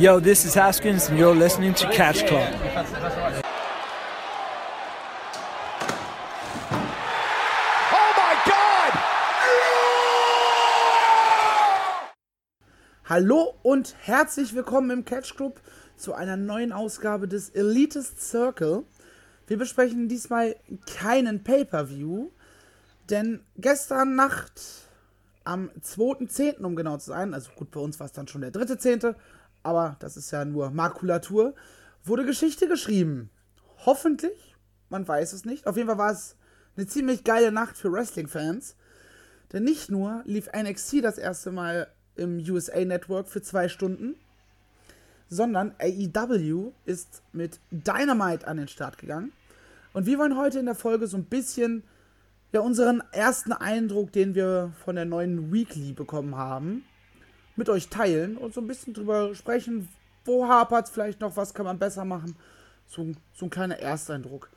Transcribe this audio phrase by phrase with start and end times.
[0.00, 2.48] Yo, this is Haskins, and you're listening to Catch Club.
[7.92, 8.92] Oh my God!
[13.04, 15.60] Hallo und herzlich willkommen im Catch Club
[15.98, 18.84] zu einer neuen Ausgabe des Elitist Circle.
[19.48, 20.56] Wir besprechen diesmal
[20.96, 22.30] keinen Pay-Per-View,
[23.10, 24.62] denn gestern Nacht
[25.44, 28.50] am 2.10., um genau zu sein, also gut, bei uns war es dann schon der
[28.50, 29.14] 3.10.,
[29.62, 31.54] aber das ist ja nur Makulatur,
[32.04, 33.30] wurde Geschichte geschrieben.
[33.84, 34.56] Hoffentlich,
[34.88, 35.66] man weiß es nicht.
[35.66, 36.36] Auf jeden Fall war es
[36.76, 38.76] eine ziemlich geile Nacht für Wrestling-Fans.
[39.52, 44.16] Denn nicht nur lief NXT das erste Mal im USA Network für zwei Stunden,
[45.28, 49.32] sondern AEW ist mit Dynamite an den Start gegangen.
[49.92, 51.82] Und wir wollen heute in der Folge so ein bisschen
[52.52, 56.84] ja unseren ersten Eindruck, den wir von der neuen Weekly bekommen haben,
[57.60, 59.90] mit euch teilen und so ein bisschen drüber sprechen,
[60.24, 62.34] wo hapert es vielleicht noch, was kann man besser machen.
[62.88, 64.48] So, so ein kleiner Ersteindruck.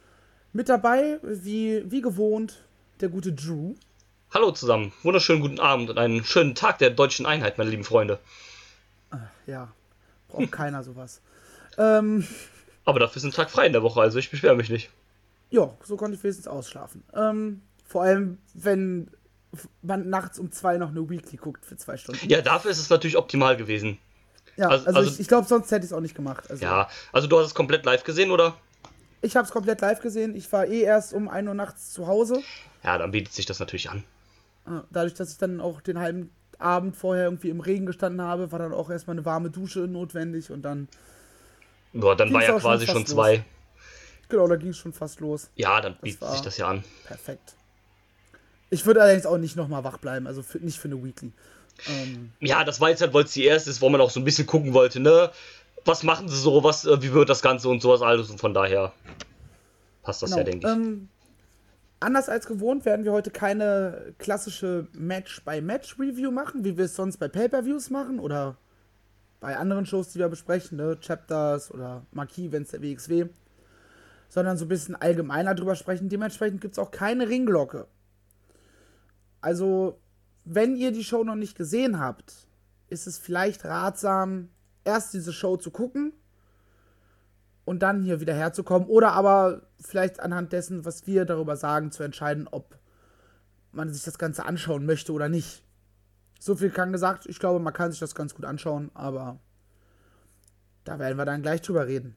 [0.53, 2.63] Mit dabei, wie, wie gewohnt,
[3.01, 3.75] der gute Drew.
[4.33, 8.19] Hallo zusammen, wunderschönen guten Abend und einen schönen Tag der deutschen Einheit, meine lieben Freunde.
[9.47, 9.71] Ja,
[10.29, 11.19] braucht keiner sowas.
[11.77, 12.25] Ähm,
[12.85, 14.89] Aber dafür ist ein Tag frei in der Woche, also ich beschwere mich nicht.
[15.51, 17.03] ja, so konnte ich wenigstens ausschlafen.
[17.13, 19.09] Ähm, vor allem, wenn
[19.81, 22.27] man nachts um zwei noch eine Weekly guckt für zwei Stunden.
[22.29, 23.97] Ja, dafür ist es natürlich optimal gewesen.
[24.55, 26.49] Ja, also- also, also- ich, ich glaube, sonst hätte ich es auch nicht gemacht.
[26.49, 28.55] Also, Ja, also du hast es komplett live gesehen, oder?
[29.21, 30.35] Ich habe es komplett live gesehen.
[30.35, 32.41] Ich war eh erst um 1 Uhr nachts zu Hause.
[32.83, 34.03] Ja, dann bietet sich das natürlich an.
[34.67, 38.51] Äh, Dadurch, dass ich dann auch den halben Abend vorher irgendwie im Regen gestanden habe,
[38.51, 40.87] war dann auch erstmal eine warme Dusche notwendig und dann,
[41.93, 43.43] Boah, dann war ja schon quasi fast schon zwei.
[44.29, 45.49] genau, da ging es schon fast los.
[45.55, 46.83] Ja, dann bietet war- sich das ja an.
[47.05, 47.55] Perfekt.
[48.73, 51.31] Ich würde allerdings auch nicht nochmal wach bleiben, also für, nicht für eine Weekly.
[51.87, 54.19] Ähm, Ja, das war jetzt halt, weil es die erste ist, wo man auch so
[54.19, 55.29] ein bisschen gucken wollte, ne?
[55.85, 58.53] Was machen sie so, was, äh, wie wird das Ganze und sowas alles und von
[58.53, 58.93] daher
[60.01, 60.49] passt das ja, genau.
[60.49, 60.73] denke ich.
[60.73, 61.09] Ähm,
[61.99, 67.27] anders als gewohnt werden wir heute keine klassische Match-by-Match-Review machen, wie wir es sonst bei
[67.27, 68.57] Pay-Per-Views machen oder
[69.39, 70.97] bei anderen Shows, die wir besprechen, ne?
[70.99, 73.25] Chapters oder Marquis-Events der WXW,
[74.29, 76.09] sondern so ein bisschen allgemeiner drüber sprechen.
[76.09, 77.85] Dementsprechend gibt es auch keine Ringglocke.
[79.43, 79.99] Also,
[80.45, 82.47] wenn ihr die Show noch nicht gesehen habt,
[82.87, 84.47] ist es vielleicht ratsam,
[84.85, 86.13] erst diese Show zu gucken
[87.65, 88.87] und dann hier wieder herzukommen.
[88.87, 92.77] Oder aber vielleicht anhand dessen, was wir darüber sagen, zu entscheiden, ob
[93.73, 95.65] man sich das Ganze anschauen möchte oder nicht.
[96.39, 99.39] So viel kann gesagt, ich glaube, man kann sich das ganz gut anschauen, aber
[100.85, 102.15] da werden wir dann gleich drüber reden.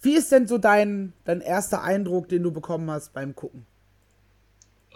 [0.00, 3.64] Wie ist denn so dein, dein erster Eindruck, den du bekommen hast beim Gucken?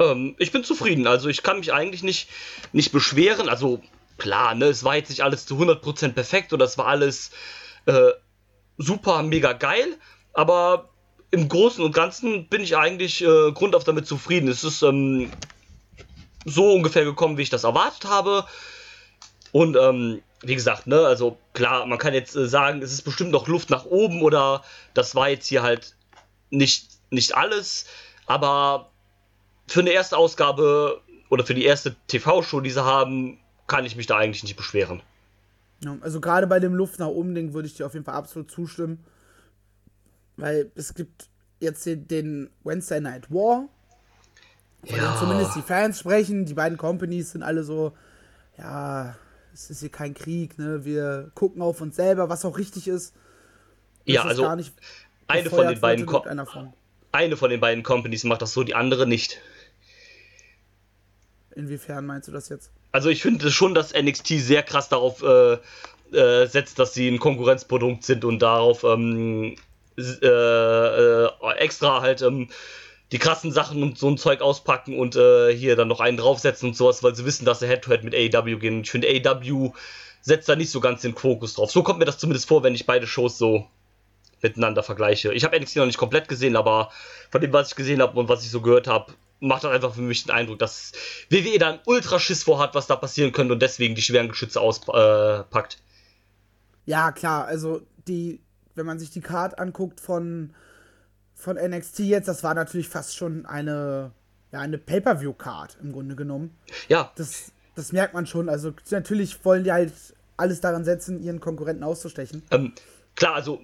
[0.02, 1.06] Ähm, ich bin zufrieden.
[1.06, 2.28] Also ich kann mich eigentlich nicht,
[2.72, 3.48] nicht beschweren.
[3.48, 3.82] Also
[4.18, 7.30] klar, ne, es war jetzt nicht alles zu 100% perfekt oder es war alles
[7.86, 8.10] äh,
[8.78, 9.98] super, mega geil.
[10.32, 10.91] Aber
[11.30, 14.48] im Großen und Ganzen bin ich eigentlich äh, grundauf damit zufrieden.
[14.48, 15.30] Es ist ähm,
[16.44, 18.46] so ungefähr gekommen, wie ich das erwartet habe.
[19.50, 23.30] Und ähm, wie gesagt, ne, also klar, man kann jetzt äh, sagen, es ist bestimmt
[23.30, 24.62] noch Luft nach oben oder
[24.94, 25.94] das war jetzt hier halt
[26.50, 27.86] nicht, nicht alles.
[28.26, 28.91] Aber
[29.66, 31.00] für eine erste Ausgabe
[31.30, 35.02] oder für die erste TV-Show, die sie haben, kann ich mich da eigentlich nicht beschweren.
[35.80, 38.14] Ja, also gerade bei dem Luft nach oben Ding würde ich dir auf jeden Fall
[38.14, 39.04] absolut zustimmen.
[40.36, 41.28] Weil es gibt
[41.60, 43.68] jetzt den, Wednesday Night War,
[44.84, 46.44] von dem zumindest die Fans sprechen.
[46.44, 47.92] Die beiden Companies sind alle so,
[48.58, 49.16] ja,
[49.52, 50.84] es ist hier kein Krieg, ne?
[50.84, 53.14] Wir gucken auf uns selber, was auch richtig ist.
[54.06, 54.46] Das ja, ist also
[55.28, 56.72] eine von den beiden Form.
[57.12, 59.40] eine von den beiden Companies macht das so, die andere nicht.
[61.56, 62.70] Inwiefern meinst du das jetzt?
[62.92, 65.58] Also ich finde schon, dass NXT sehr krass darauf äh,
[66.16, 69.56] äh, setzt, dass sie ein Konkurrenzprodukt sind und darauf ähm,
[69.98, 72.48] äh, äh, extra halt ähm,
[73.12, 76.70] die krassen Sachen und so ein Zeug auspacken und äh, hier dann noch einen draufsetzen
[76.70, 78.80] und sowas, weil sie wissen, dass sie Head-to-Head mit AEW gehen.
[78.82, 79.72] Ich finde, AEW
[80.22, 81.70] setzt da nicht so ganz den Fokus drauf.
[81.70, 83.66] So kommt mir das zumindest vor, wenn ich beide Shows so
[84.41, 85.32] miteinander vergleiche.
[85.34, 86.91] Ich habe NXT noch nicht komplett gesehen, aber
[87.30, 89.12] von dem, was ich gesehen habe und was ich so gehört habe,
[89.42, 90.92] macht das einfach für mich den Eindruck, dass
[91.28, 95.78] WWE da einen Ultraschiss vorhat, was da passieren könnte und deswegen die schweren Geschütze auspackt.
[96.86, 98.41] Ja, klar, also die,
[98.74, 100.54] wenn man sich die Card anguckt von,
[101.34, 104.12] von NXT jetzt, das war natürlich fast schon eine,
[104.53, 106.56] ja, eine Pay-Per-View-Card im Grunde genommen.
[106.89, 108.48] ja, Das, das merkt man schon.
[108.48, 109.92] Also natürlich wollen die halt
[110.36, 112.42] alles daran setzen, ihren Konkurrenten auszustechen.
[112.50, 112.72] ähm,
[113.15, 113.60] klar, also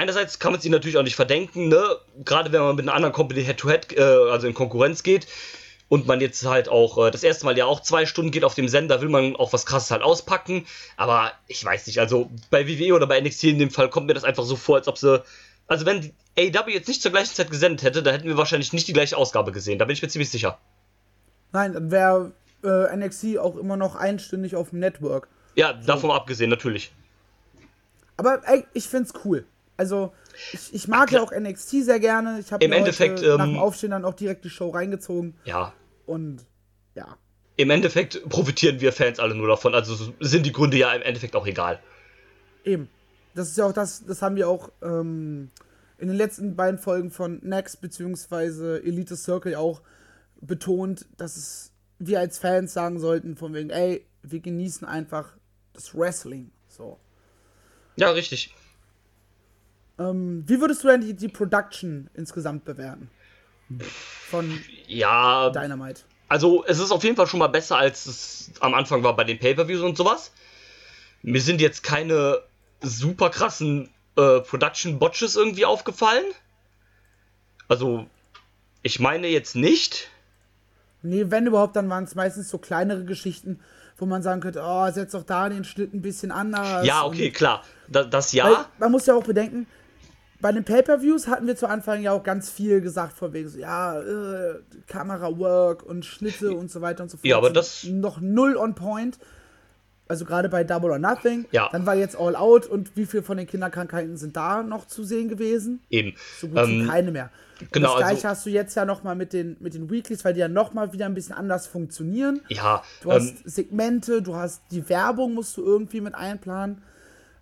[0.00, 1.96] einerseits kann man es ihnen natürlich auch nicht verdenken, ne?
[2.24, 5.26] Gerade wenn man mit einer anderen Company Head-to-Head, äh, also in Konkurrenz geht.
[5.88, 8.54] und man jetzt halt auch äh, das erste Mal ja auch zwei Stunden geht auf
[8.54, 10.64] dem Sender, will man auch was krasses halt auspacken.
[10.96, 14.14] Aber ich weiß nicht, also bei WWE oder bei NXT in dem Fall kommt mir
[14.14, 15.22] das einfach so vor, als ob sie.
[15.66, 18.86] Also wenn AW jetzt nicht zur gleichen Zeit gesendet hätte, dann hätten wir wahrscheinlich nicht
[18.86, 19.78] die gleiche Ausgabe gesehen.
[19.78, 20.58] Da bin ich mir ziemlich sicher.
[21.52, 22.32] Nein, dann wäre
[22.62, 25.26] äh, NXT auch immer noch einstündig auf dem Network.
[25.56, 26.92] Ja, davon abgesehen, natürlich.
[28.16, 29.44] Aber ey, ich find's cool.
[29.80, 30.12] Also,
[30.52, 32.38] ich, ich mag ja auch NXT sehr gerne.
[32.38, 35.38] Ich habe Im Endeffekt, nach ähm, dem Aufstehen dann auch direkt die Show reingezogen.
[35.46, 35.72] Ja.
[36.04, 36.44] Und
[36.94, 37.16] ja.
[37.56, 39.74] Im Endeffekt profitieren wir Fans alle nur davon.
[39.74, 41.80] Also sind die Gründe ja im Endeffekt auch egal.
[42.62, 42.90] Eben.
[43.34, 45.50] Das ist ja auch das, das haben wir auch ähm,
[45.96, 48.86] in den letzten beiden Folgen von Next bzw.
[48.86, 49.80] Elite Circle auch
[50.42, 55.32] betont, dass es wir als Fans sagen sollten, von wegen, ey, wir genießen einfach
[55.72, 56.50] das Wrestling.
[56.68, 56.98] So.
[57.96, 58.54] Ja, richtig.
[60.00, 63.10] Ähm, wie würdest du denn die, die Production insgesamt bewerten?
[64.30, 64.58] Von
[64.88, 66.00] Ja, Dynamite.
[66.28, 69.24] also es ist auf jeden Fall schon mal besser, als es am Anfang war bei
[69.24, 70.32] den Pay-Per-Views und sowas.
[71.22, 72.40] Mir sind jetzt keine
[72.80, 76.24] super krassen äh, Production-Botches irgendwie aufgefallen.
[77.68, 78.06] Also,
[78.82, 80.08] ich meine jetzt nicht.
[81.02, 83.60] Nee, wenn überhaupt, dann waren es meistens so kleinere Geschichten,
[83.98, 86.84] wo man sagen könnte, oh, setz doch da den Schnitt ein bisschen anders.
[86.86, 87.62] Ja, okay, klar.
[87.86, 88.66] Da, das ja.
[88.78, 89.66] Man muss ja auch bedenken,
[90.40, 93.58] bei den Pay-Per-Views hatten wir zu Anfang ja auch ganz viel gesagt, von wegen so,
[93.58, 94.54] ja, äh,
[94.86, 97.26] Kamera-Work und Schnitte und so weiter und so fort.
[97.26, 99.18] Ja, aber das- Noch null on point.
[100.08, 101.44] Also gerade bei Double or Nothing.
[101.52, 101.68] Ja.
[101.70, 105.04] Dann war jetzt All Out und wie viel von den Kinderkrankheiten sind da noch zu
[105.04, 105.78] sehen gewesen?
[105.88, 106.14] Eben.
[106.40, 107.30] So gut wie Ähm, keine mehr.
[107.60, 110.24] Und genau, das gleiche also- hast du jetzt ja nochmal mit den, mit den Weeklies,
[110.24, 112.40] weil die ja nochmal wieder ein bisschen anders funktionieren.
[112.48, 116.82] Ja, Du hast ähm, Segmente, du hast die Werbung, musst du irgendwie mit einplanen.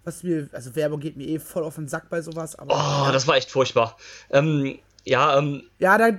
[0.08, 2.74] Was mir, also Werbung geht mir eh voll auf den Sack bei sowas, aber.
[2.74, 3.96] oh, das war echt furchtbar.
[4.30, 6.10] Ähm, ja, ähm, Ja, da,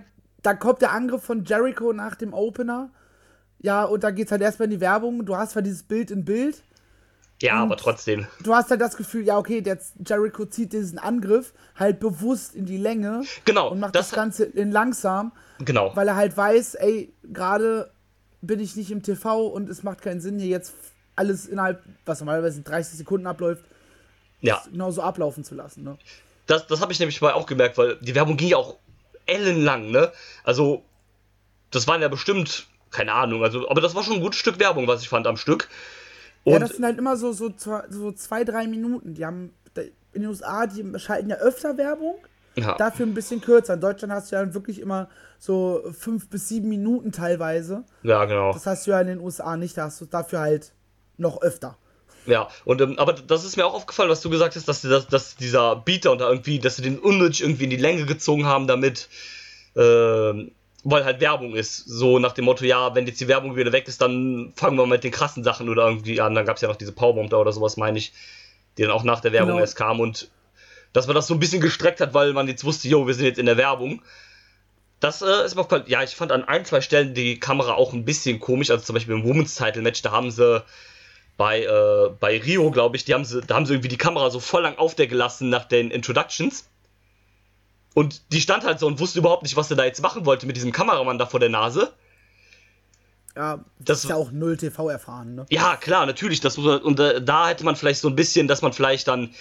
[0.44, 2.91] da kommt der Angriff von Jericho nach dem Opener.
[3.62, 5.25] Ja, und da geht's halt erstmal in die Werbung.
[5.25, 6.62] Du hast zwar dieses Bild in Bild.
[7.41, 8.27] ja, aber trotzdem.
[8.44, 12.65] Du hast halt das Gefühl, ja, okay, der Jericho zieht diesen Angriff halt bewusst in
[12.65, 13.24] die Länge.
[13.45, 15.95] Genau, Und macht das, das- Ganze in langsam, Genau.
[15.95, 17.89] weil er halt weiß, ey, gerade
[18.42, 20.74] bin ich nicht im TV und es macht keinen Sinn, hier jetzt
[21.15, 23.65] alles innerhalb, was normalerweise in 30 Sekunden abläuft,
[24.41, 25.83] Ja, genauso ablaufen zu lassen.
[25.83, 25.97] Ne?
[26.47, 28.77] das, das habe ich nämlich mal auch gemerkt, weil die Werbung ging ja auch
[29.25, 30.12] ellenlang, ne?
[30.44, 30.83] Also,
[31.71, 34.88] das waren ja bestimmt, keine Ahnung, also, aber das war schon ein gutes Stück Werbung,
[34.88, 35.69] was ich fand am Stück.
[36.44, 39.13] Und ja, das sind halt immer so, so, zwei- so zwei, drei Minuten.
[39.13, 39.53] Die haben
[40.13, 42.15] in den USA, die schalten ja öfter Werbung,
[42.56, 43.75] ja, dafür ein bisschen kürzer.
[43.75, 45.07] In Deutschland hast du ja wirklich immer
[45.38, 47.83] so fünf bis sieben Minuten teilweise.
[48.01, 48.51] ja, genau.
[48.53, 50.71] Das hast du ja in den USA nicht, da hast du dafür halt
[51.18, 51.77] noch öfter.
[52.25, 55.07] Ja, und ähm, aber das ist mir auch aufgefallen, was du gesagt hast, dass, dass,
[55.07, 58.45] dass dieser Beater und da irgendwie, dass sie den unnötig irgendwie in die Länge gezogen
[58.45, 59.10] haben, damit,
[59.75, 60.51] ähm,
[60.83, 61.77] weil halt Werbung ist.
[61.88, 64.86] So nach dem Motto, ja, wenn jetzt die Werbung wieder weg ist, dann fangen wir
[64.86, 66.36] mit den krassen Sachen oder irgendwie an.
[66.36, 68.13] Dann gab es ja noch diese Powerbomb da oder sowas, meine ich,
[68.77, 69.62] die dann auch nach der Werbung Genau.
[69.62, 70.30] erst kam und
[70.94, 73.25] dass man das so ein bisschen gestreckt hat, weil man jetzt wusste, jo, wir sind
[73.25, 74.01] jetzt in der Werbung.
[75.00, 75.86] Das äh, ist mir aufgefallen.
[75.88, 78.69] Ja, ich fand an ein, zwei Stellen die Kamera auch ein bisschen komisch.
[78.69, 80.63] Also zum Beispiel im Women's Title Match, da haben sie
[81.39, 84.30] bei, äh, bei Rio, glaube ich, die haben sie, da haben sie irgendwie die Kamera
[84.30, 86.68] so voll lang auf der gelassen nach den Introductions.
[87.94, 90.45] Und die stand halt so und wusste überhaupt nicht, was sie da jetzt machen wollte
[90.45, 91.94] mit diesem Kameramann da vor der Nase.
[93.38, 95.45] Ja, das, Das- ist ja auch null TV erfahren, ne?
[95.50, 96.41] Ja, klar, natürlich.
[96.41, 99.33] Das man, und äh, da hätte man vielleicht so ein bisschen, dass man vielleicht dann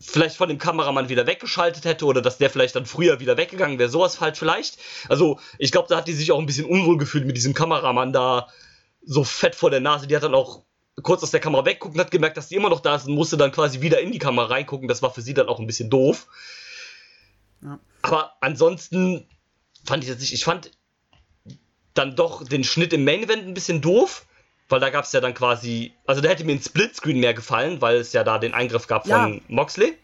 [0.00, 3.78] vielleicht von dem Kameramann wieder weggeschaltet hätte oder dass der vielleicht dann früher wieder weggegangen
[3.78, 3.90] wäre.
[3.90, 4.78] Sowas halt vielleicht.
[5.08, 8.12] Also, ich glaube, da hat die sich auch ein bisschen unwohl gefühlt mit diesem Kameramann
[8.12, 8.48] da
[9.06, 10.06] so fett vor der Nase.
[10.06, 10.62] Die hat dann auch
[11.02, 13.36] kurz aus der Kamera weggucken, hat gemerkt, dass die immer noch da ist und musste
[13.36, 14.88] dann quasi wieder in die Kamera reingucken.
[14.88, 16.26] Das war für sie dann auch ein bisschen doof.
[17.62, 17.78] Ja.
[18.02, 19.26] Aber ansonsten
[19.84, 20.32] fand ich das nicht.
[20.32, 20.70] Ich fand
[21.94, 24.26] dann doch den Schnitt im Main Event ein bisschen doof,
[24.68, 27.80] weil da gab es ja dann quasi, also da hätte mir ein Splitscreen mehr gefallen,
[27.80, 29.22] weil es ja da den Eingriff gab Ja.
[29.24, 29.96] von Moxley.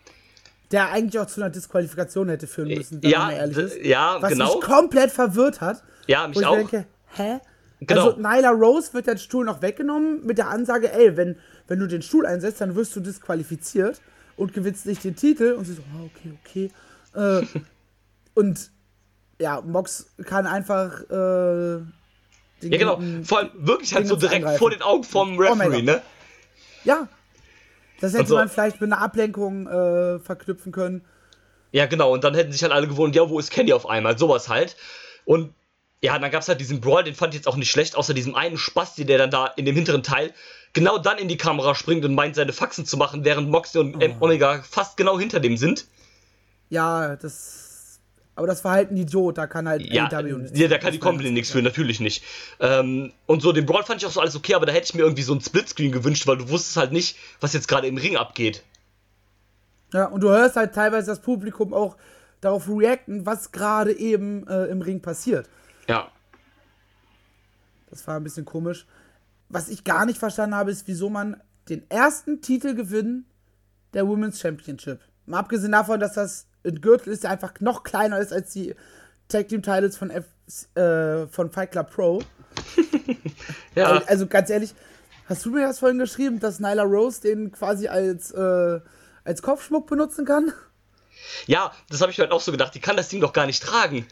[0.70, 3.76] Der eigentlich auch zu einer Disqualifikation hätte führen müssen, wenn Ja, man ehrlich ist.
[3.84, 4.54] ja, Was genau.
[4.56, 5.82] mich komplett verwirrt hat.
[6.06, 6.54] Ja, Wo mich ich auch.
[6.54, 7.40] denke, hä?
[7.80, 8.10] Genau.
[8.10, 11.86] Also Nyla Rose wird der Stuhl noch weggenommen mit der Ansage, ey, wenn, wenn du
[11.86, 14.00] den Stuhl einsetzt, dann wirst du disqualifiziert
[14.36, 15.52] und gewinnst nicht den Titel.
[15.52, 17.40] Und sie so, ah, okay, okay.
[17.42, 17.46] Äh,
[18.34, 18.70] und
[19.38, 21.80] ja, Mox kann einfach äh,
[22.62, 23.00] den ja, genau.
[23.24, 24.58] Vor allem wirklich halt so direkt Angreifen.
[24.58, 25.84] vor den Augen vom Oh Referee, Gott.
[25.84, 26.02] ne?
[26.84, 27.08] Ja.
[28.02, 31.02] Das hätte Also- man vielleicht mit einer Ablenkung äh, verknüpfen können.
[31.72, 32.12] Ja, genau.
[32.12, 34.18] Und dann hätten sich halt alle gewundert, ja, wo ist Kenny auf einmal?
[34.18, 34.76] Sowas halt.
[35.24, 35.54] Und
[36.02, 38.14] ja, dann gab es halt diesen Brawl, den fand ich jetzt auch nicht schlecht, außer
[38.14, 40.32] diesem einen Spasti, der dann da in dem hinteren Teil
[40.72, 43.96] genau dann in die Kamera springt und meint, seine Faxen zu machen, während Moxley und
[43.96, 44.24] Oh.
[44.24, 45.86] Omega fast genau hinter dem sind.
[46.70, 47.98] Ja, das.
[48.36, 50.58] Aber das war halt ein Idiot, da kann halt ja, AEW nichts.
[50.58, 52.24] Ja, da kann die Company nichts für, natürlich nicht.
[52.58, 54.94] Ähm, und so den Brawl fand ich auch so alles okay, aber da hätte ich
[54.94, 57.98] mir irgendwie so ein Splitscreen gewünscht, weil du wusstest halt nicht, was jetzt gerade im
[57.98, 58.62] Ring abgeht.
[59.92, 61.96] Ja, und du hörst halt teilweise das Publikum auch
[62.40, 65.46] darauf reacten, was gerade eben äh, im Ring passiert.
[65.90, 66.10] Ja.
[67.90, 68.86] Das war ein bisschen komisch.
[69.48, 73.26] Was ich gar nicht verstanden habe, ist, wieso man den ersten Titelgewinn
[73.92, 75.00] der Women's Championship.
[75.26, 78.74] Mal abgesehen davon, dass das ein Gürtel ist, der einfach noch kleiner ist als die
[79.28, 80.26] Tag Team Titles von, F,
[80.76, 82.22] äh, von Fight Club Pro.
[83.74, 83.86] ja.
[83.86, 84.74] Also, also, ganz ehrlich,
[85.26, 88.80] hast du mir das vorhin geschrieben, dass Nyla Rose den quasi als, äh,
[89.24, 90.52] als Kopfschmuck benutzen kann?
[91.46, 92.74] Ja, das habe ich halt auch so gedacht.
[92.74, 94.06] Die kann das Ding doch gar nicht tragen.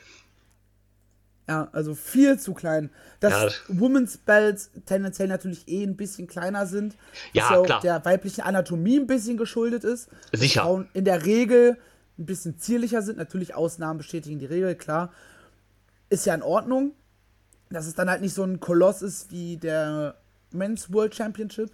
[1.48, 2.90] Ja, also viel zu klein.
[3.20, 3.48] Dass ja.
[3.68, 6.94] Women's Belts tendenziell natürlich eh ein bisschen kleiner sind.
[7.32, 7.80] Ja, ja auch klar.
[7.80, 10.08] der weiblichen Anatomie ein bisschen geschuldet ist.
[10.32, 10.62] Sicher.
[10.62, 11.78] Frauen in der Regel
[12.18, 13.16] ein bisschen zierlicher sind.
[13.16, 15.10] Natürlich Ausnahmen bestätigen die Regel, klar.
[16.10, 16.92] Ist ja in Ordnung.
[17.70, 20.16] Dass es dann halt nicht so ein Koloss ist wie der
[20.52, 21.70] Men's World Championship.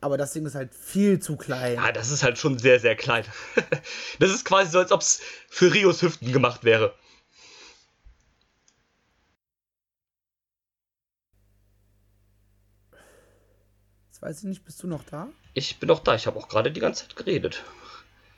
[0.00, 1.74] Aber das Ding ist halt viel zu klein.
[1.74, 3.24] Ja, das ist halt schon sehr, sehr klein.
[4.18, 6.94] das ist quasi so, als ob es für Rios Hüften gemacht wäre.
[14.24, 15.28] Weiß ich nicht, bist du noch da?
[15.52, 17.62] Ich bin noch da, ich habe auch gerade die ganze Zeit geredet.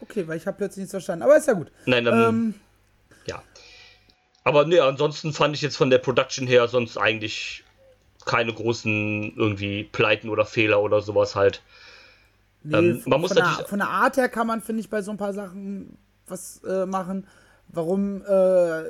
[0.00, 1.70] Okay, weil ich habe plötzlich nichts verstanden, aber ist ja gut.
[1.86, 2.54] Nein, dann, ähm,
[3.26, 3.42] ja.
[4.42, 7.64] Aber nee, ansonsten fand ich jetzt von der Production her sonst eigentlich
[8.24, 11.62] keine großen irgendwie Pleiten oder Fehler oder sowas halt.
[12.64, 14.90] Nee, ähm, man muss von, natürlich der, von der Art her kann man, finde ich,
[14.90, 17.28] bei so ein paar Sachen was äh, machen.
[17.68, 18.80] Warum, äh,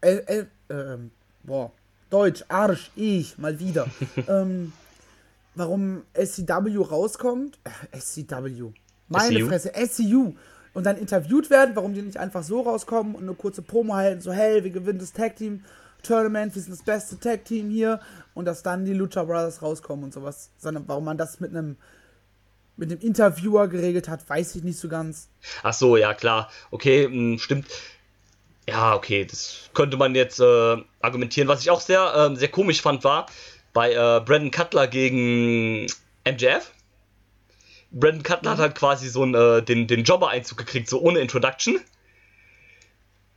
[0.00, 0.98] äh, äh,
[1.44, 1.70] boah,
[2.10, 3.86] Deutsch, Arsch, ich, mal wieder.
[4.28, 4.72] ähm,
[5.54, 7.58] warum SCW rauskommt.
[7.64, 8.72] Äh, SCW.
[9.08, 9.48] Meine SCU?
[9.48, 10.34] Fresse, SCU.
[10.74, 14.22] Und dann interviewt werden, warum die nicht einfach so rauskommen und eine kurze Promo halten,
[14.22, 15.64] so, hey, wir gewinnen das Tag Team
[16.02, 18.00] Tournament, wir sind das beste Tag Team hier
[18.34, 20.50] und dass dann die Lucha Brothers rauskommen und sowas.
[20.58, 21.76] Sondern warum man das mit einem
[22.76, 25.28] mit dem Interviewer geregelt hat, weiß ich nicht so ganz.
[25.62, 26.50] Ach so, ja klar.
[26.70, 27.66] Okay, mh, hm, stimmt.
[28.68, 31.48] Ja, okay, das könnte man jetzt äh, argumentieren.
[31.48, 33.26] Was ich auch sehr, äh, sehr komisch fand, war,
[33.72, 35.86] bei äh, Brandon Cutler gegen
[36.24, 36.72] MJF.
[37.90, 38.54] Brandon Cutler mhm.
[38.54, 41.80] hat halt quasi so einen, äh, den, den Jobber-Einzug gekriegt, so ohne Introduction.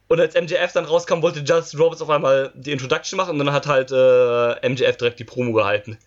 [0.08, 3.54] Und als MJF dann rauskam, wollte Justin Roberts auf einmal die Introduction machen und dann
[3.54, 5.98] hat halt äh, MJF direkt die Promo gehalten.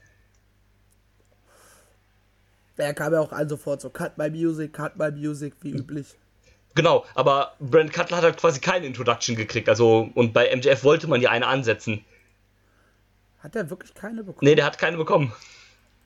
[2.77, 5.81] Der kam ja auch an sofort so, cut my music, cut my music, wie mhm.
[5.81, 6.07] üblich.
[6.77, 11.09] Genau, aber Brandon Cutler hat halt quasi keine Introduction gekriegt, also, und bei MJF wollte
[11.09, 12.05] man ja eine ansetzen.
[13.49, 14.47] Hat der wirklich keine bekommen?
[14.47, 15.33] Nee, der hat keine bekommen.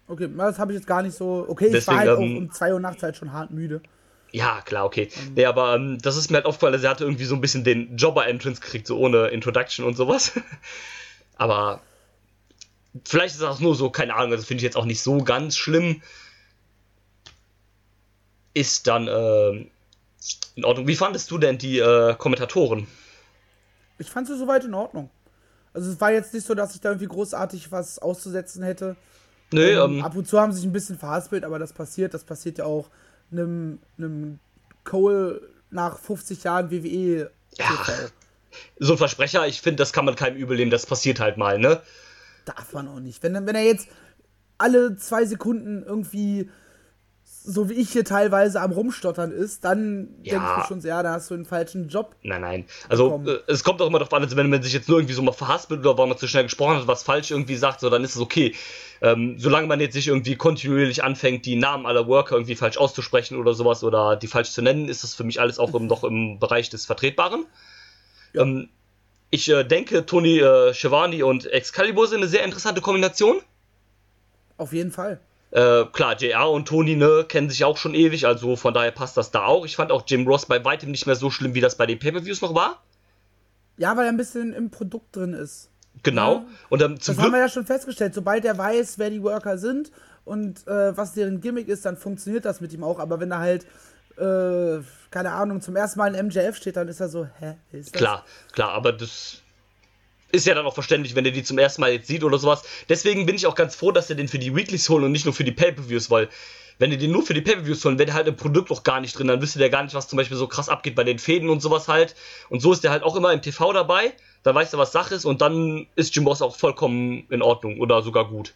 [0.06, 1.44] Okay, das habe ich jetzt gar nicht so.
[1.48, 3.80] Okay, Deswegen, ich war halt ähm, auch um 2 Uhr nachts halt schon hart müde.
[4.30, 5.08] Ja, klar, okay.
[5.16, 7.40] Ähm, nee, aber ähm, das ist mir halt aufgefallen, dass er hatte irgendwie so ein
[7.40, 10.40] bisschen den Jobber-Entrance gekriegt, so ohne Introduction und sowas.
[11.36, 11.80] aber
[13.04, 15.18] vielleicht ist das auch nur so, keine Ahnung, das finde ich jetzt auch nicht so
[15.18, 16.00] ganz schlimm.
[18.54, 19.66] Ist dann äh,
[20.54, 20.86] in Ordnung.
[20.86, 22.86] Wie fandest du denn die äh, Kommentatoren?
[23.98, 25.10] Ich fand sie soweit in Ordnung.
[25.74, 28.96] Also es war jetzt nicht so, dass ich da irgendwie großartig was auszusetzen hätte.
[29.52, 32.14] Nee, ähm, ähm, ab und zu haben sie sich ein bisschen verhaspelt, aber das passiert.
[32.14, 32.90] Das passiert ja auch
[33.30, 34.38] einem, einem
[34.84, 37.30] Cole nach 50 Jahren WWE.
[37.58, 37.78] Ja,
[38.78, 40.70] so ein Versprecher, ich finde, das kann man keinem übel nehmen.
[40.70, 41.80] Das passiert halt mal, ne?
[42.44, 43.22] Darf man auch nicht.
[43.22, 43.88] Wenn, wenn er jetzt
[44.58, 46.50] alle zwei Sekunden irgendwie
[47.44, 50.34] so wie ich hier teilweise am Rumstottern ist, dann ja.
[50.34, 52.14] denke ich mir schon, ja, da hast du einen falschen Job.
[52.22, 52.64] Nein, nein.
[52.88, 55.14] Also äh, es kommt auch immer darauf an, also wenn man sich jetzt nur irgendwie
[55.14, 57.90] so mal verhaspelt oder weil man zu schnell gesprochen hat, was falsch irgendwie sagt, so
[57.90, 58.54] dann ist es okay.
[59.00, 63.36] Ähm, solange man jetzt nicht irgendwie kontinuierlich anfängt, die Namen aller Worker irgendwie falsch auszusprechen
[63.36, 66.04] oder sowas oder die falsch zu nennen, ist das für mich alles auch im, noch
[66.04, 67.46] im Bereich des Vertretbaren.
[68.32, 68.42] Ja.
[68.42, 68.68] Ähm,
[69.30, 73.40] ich äh, denke, Tony äh, Schiavone und Excalibur sind eine sehr interessante Kombination.
[74.58, 75.20] Auf jeden Fall.
[75.52, 79.18] Äh, klar, JR und Tony ne, kennen sich auch schon ewig, also von daher passt
[79.18, 79.66] das da auch.
[79.66, 81.98] Ich fand auch Jim Ross bei weitem nicht mehr so schlimm, wie das bei den
[81.98, 82.82] Pay-Per-Views noch war.
[83.76, 85.68] Ja, weil er ein bisschen im Produkt drin ist.
[86.02, 86.36] Genau.
[86.36, 88.14] Ja, und dann zum das Glück haben wir ja schon festgestellt.
[88.14, 89.92] Sobald er weiß, wer die Worker sind
[90.24, 92.98] und äh, was deren Gimmick ist, dann funktioniert das mit ihm auch.
[92.98, 93.66] Aber wenn er halt,
[94.16, 97.94] äh, keine Ahnung, zum ersten Mal in MJF steht, dann ist er so, hä, ist
[97.94, 97.98] das?
[97.98, 99.42] Klar, klar, aber das
[100.32, 102.62] ist ja dann auch verständlich, wenn er die zum ersten Mal jetzt sieht oder sowas.
[102.88, 105.26] Deswegen bin ich auch ganz froh, dass er den für die Weeklies holen und nicht
[105.26, 106.28] nur für die Pay-Per-Views, weil
[106.78, 109.00] wenn ihr den nur für die Pay-Per-Views holen, wäre der halt im Produkt auch gar
[109.00, 111.18] nicht drin, dann wüsste der gar nicht, was zum Beispiel so krass abgeht bei den
[111.18, 112.16] Fäden und sowas halt.
[112.48, 115.14] Und so ist der halt auch immer im TV dabei, da weiß er, was Sache
[115.14, 118.54] ist und dann ist Jim Boss auch vollkommen in Ordnung oder sogar gut.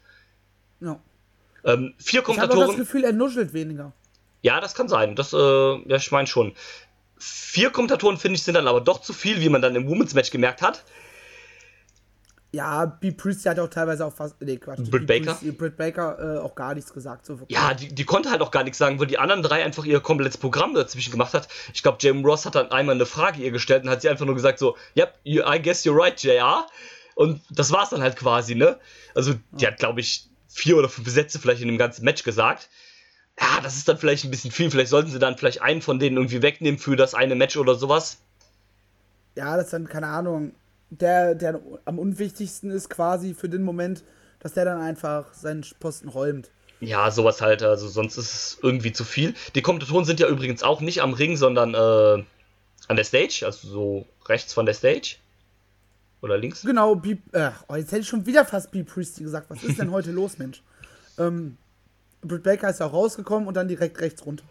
[0.81, 0.99] Ja.
[1.65, 2.59] Ähm, vier Kommentatoren.
[2.59, 3.93] Ich habe das Gefühl, er nuschelt weniger.
[4.43, 5.15] Ja, das kann sein.
[5.15, 6.53] Das, äh, ja, ich meine schon.
[7.19, 10.15] vier Kommentatoren, finde ich, sind dann aber doch zu viel, wie man dann im Women's
[10.15, 10.85] Match gemerkt hat.
[12.53, 13.11] Ja, B.
[13.11, 14.41] Priestley hat auch teilweise auch fast.
[14.41, 14.91] Nee, Quatsch.
[14.91, 15.33] Britt Baker?
[15.33, 17.27] Priestley, Britt Baker äh, auch gar nichts gesagt.
[17.27, 19.85] So ja, die, die konnte halt auch gar nichts sagen, weil die anderen drei einfach
[19.85, 21.49] ihr komplettes Programm dazwischen gemacht hat.
[21.75, 24.25] Ich glaube, Jim Ross hat dann einmal eine Frage ihr gestellt und hat sie einfach
[24.25, 26.67] nur gesagt so, yep, you, I guess you're right, JR.
[27.15, 28.79] Und das war's dann halt quasi, ne?
[29.15, 32.69] Also, die hat, glaube ich, vier oder fünf Sätze vielleicht in dem ganzen Match gesagt.
[33.39, 34.71] Ja, das ist dann vielleicht ein bisschen viel.
[34.71, 37.75] Vielleicht sollten sie dann vielleicht einen von denen irgendwie wegnehmen für das eine Match oder
[37.75, 38.19] sowas.
[39.35, 40.55] Ja, das ist dann, keine Ahnung,
[40.91, 44.05] der, der am unwichtigsten ist quasi für den Moment,
[44.41, 46.51] dass der dann einfach seinen Posten räumt.
[46.81, 49.35] Ja, sowas halt, also sonst ist es irgendwie zu viel.
[49.55, 52.25] Die Kommentatoren sind ja übrigens auch nicht am Ring, sondern äh,
[52.89, 55.17] an der Stage, also so rechts von der Stage.
[56.21, 56.63] Oder links?
[56.63, 58.83] Genau, B äh, oh, jetzt hätte ich schon wieder fast B.
[58.83, 59.49] Priesty gesagt.
[59.49, 60.63] Was ist denn heute los, Mensch?
[61.19, 61.57] Ähm,
[62.23, 64.45] Britt Baker ist ja auch rausgekommen und dann direkt rechts runter.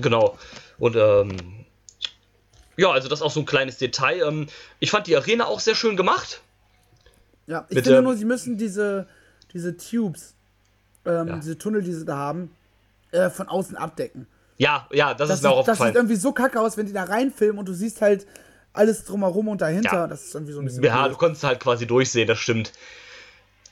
[0.00, 0.38] Genau.
[0.78, 1.61] Und ähm,
[2.76, 4.20] ja, also das ist auch so ein kleines Detail.
[4.26, 4.46] Ähm,
[4.80, 6.40] ich fand die Arena auch sehr schön gemacht.
[7.46, 9.06] Ja, ich Mit, finde ähm, nur, sie müssen diese,
[9.52, 10.34] diese Tubes,
[11.04, 11.36] ähm, Ja.
[11.36, 12.50] diese Tunnel, die sie da haben,
[13.10, 14.26] äh, von außen abdecken.
[14.58, 15.94] Ja, ja, das, Das, ist mir auch sieht, das sieht aufgefallen.
[15.96, 18.26] irgendwie so kacke aus, wenn die da reinfilmen und du siehst halt
[18.72, 19.92] alles drumherum und dahinter.
[19.92, 20.06] Ja.
[20.06, 20.82] Das ist irgendwie so ein bisschen.
[20.84, 21.18] Ja, du blöd.
[21.18, 22.72] konntest halt quasi durchsehen, das stimmt.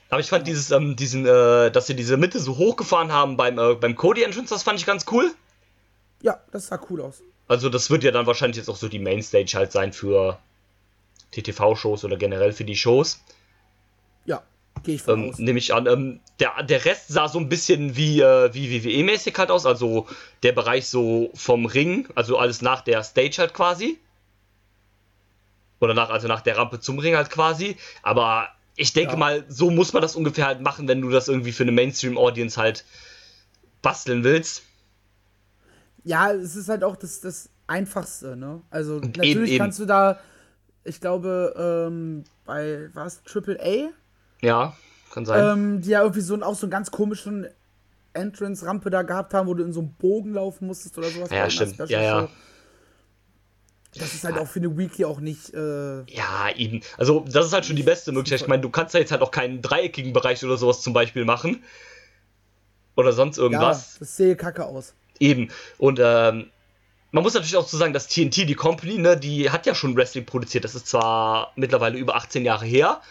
[0.09, 3.57] Aber ich fand dieses, ähm, diesen, äh, dass sie diese Mitte so hochgefahren haben beim,
[3.57, 5.31] äh, beim Cody Entrance, das fand ich ganz cool.
[6.21, 7.21] ja, das sah cool aus.
[7.51, 10.39] Also das wird ja dann wahrscheinlich jetzt auch so die Mainstage halt sein für
[11.35, 13.19] die TV-Shows oder generell für die Shows.
[14.23, 14.41] Ja,
[14.83, 15.37] gehe ich von Ähm, aus.
[15.37, 15.85] nehme ich an.
[15.85, 19.65] Ähm, der, der Rest sah so ein bisschen wie, äh, wie WWE-mäßig halt aus.
[19.65, 20.07] Also
[20.43, 23.99] der Bereich so vom Ring, also alles nach der Stage halt quasi.
[25.81, 27.75] Oder nach, also nach der Rampe zum Ring halt quasi.
[28.01, 29.17] Aber ich denke Ja.
[29.17, 32.55] mal, so muss man das ungefähr halt machen, wenn du das irgendwie für eine Mainstream-Audience
[32.61, 32.85] halt
[33.81, 34.63] basteln willst.
[36.03, 38.61] Ja, es ist halt auch das, das Einfachste, ne?
[38.69, 39.59] Also eben, natürlich eben.
[39.59, 40.19] kannst du da,
[40.83, 41.53] ich glaube,
[41.89, 43.89] ähm, bei was Triple A,
[44.45, 44.75] Ja,
[45.13, 45.57] kann sein.
[45.57, 47.47] ähm, die ja irgendwie so auch so einen ganz komischen
[48.13, 51.29] Entrance-Rampe da gehabt haben, wo du in so einem Bogen laufen musstest oder sowas.
[51.31, 51.77] Ja, stimmt.
[51.89, 52.29] Ja, ja.
[53.95, 55.53] Das ist halt auch für eine Weekly auch nicht.
[55.53, 56.81] Äh, Ja, eben.
[56.97, 58.41] Also, das ist halt schon die beste Möglichkeit.
[58.41, 61.25] Ich meine, du kannst da jetzt halt auch keinen dreieckigen Bereich oder sowas zum Beispiel
[61.25, 61.63] machen.
[62.95, 63.97] Oder sonst ja, irgendwas.
[63.99, 64.93] das sehe kacke aus.
[65.21, 65.49] Eben.
[65.77, 66.49] Und ähm,
[67.11, 69.95] man muss natürlich auch so sagen, dass TNT, die Company, ne, die hat ja schon
[69.95, 70.63] Wrestling produziert.
[70.63, 73.01] Das ist zwar mittlerweile über 18 Jahre her,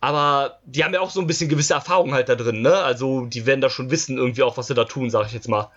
[0.00, 2.74] aber die haben ja auch so ein bisschen gewisse Erfahrung halt da drin, ne?
[2.74, 5.48] Also, die werden da schon wissen, irgendwie auch, was sie da tun, sag ich jetzt
[5.48, 5.70] mal.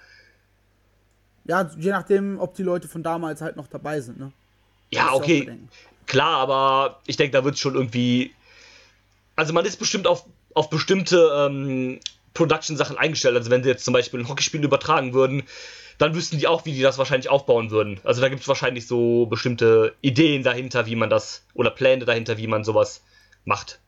[1.46, 4.32] Ja, je nachdem, ob die Leute von damals halt noch dabei sind, ne?
[4.92, 5.52] Ja, auch okay.
[6.08, 8.34] Klar, aber ich denke, da wird schon irgendwie.
[9.36, 12.00] Also man ist bestimmt auf, auf bestimmte ähm,
[12.34, 13.36] Production-Sachen eingestellt.
[13.36, 15.44] Also wenn sie jetzt zum Beispiel ein Hockeyspiel übertragen würden,
[15.98, 18.00] dann wüssten die auch, wie die das wahrscheinlich aufbauen würden.
[18.04, 22.38] Also da gibt es wahrscheinlich so bestimmte Ideen dahinter, wie man das, oder Pläne dahinter,
[22.38, 23.04] wie man sowas
[23.44, 23.80] macht.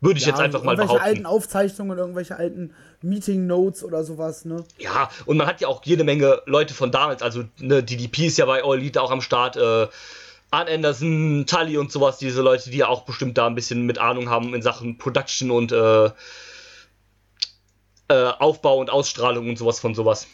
[0.00, 1.16] Würde ich Ja, jetzt einfach mal irgendwelche behaupten.
[1.16, 4.64] alten Aufzeichnungen, irgendwelche alten Meeting-Notes oder sowas, ne?
[4.78, 8.38] Ja, und man hat ja auch jede Menge Leute von damals, also ne, DDP ist
[8.38, 9.86] ja bei All Elite auch am Start, äh,
[10.50, 13.98] Arn Anderson, Tully und sowas, diese Leute, die ja auch bestimmt da ein bisschen mit
[13.98, 16.10] Ahnung haben in Sachen Production und äh,
[18.08, 20.26] äh, Aufbau und Ausstrahlung und sowas von sowas.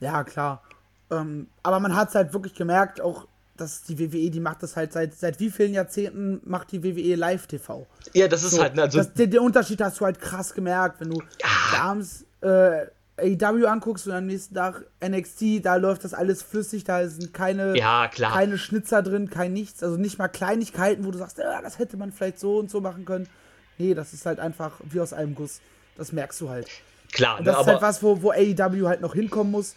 [0.00, 0.62] Ja, klar.
[1.10, 4.76] Ähm, aber man hat es halt wirklich gemerkt, auch, dass die WWE, die macht das
[4.76, 7.86] halt seit, seit wie vielen Jahrzehnten macht die WWE Live-TV.
[8.14, 10.54] Ja, das ist So, halt, ne, also, das, den, den Unterschied hast du halt krass
[10.54, 11.22] gemerkt, wenn du
[11.70, 12.86] abends äh,
[13.18, 17.76] AEW anguckst und am nächsten Tag NXT, da läuft das alles flüssig, da sind keine,
[17.76, 21.78] Ja, keine Schnitzer drin, kein nichts, also nicht mal Kleinigkeiten, wo du sagst, ja, das
[21.78, 23.28] hätte man vielleicht so und so machen können.
[23.76, 25.60] Nee, das ist halt einfach wie aus einem Guss.
[25.96, 26.68] Das merkst du halt.
[27.12, 29.74] klar, Und ne, das ist aber halt was, wo, wo AEW halt noch hinkommen muss.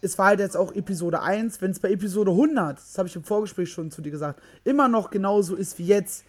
[0.00, 3.16] Es war halt jetzt auch Episode 1, wenn es bei Episode 100, das habe ich
[3.16, 6.24] im Vorgespräch schon zu dir gesagt, immer noch genauso ist wie jetzt,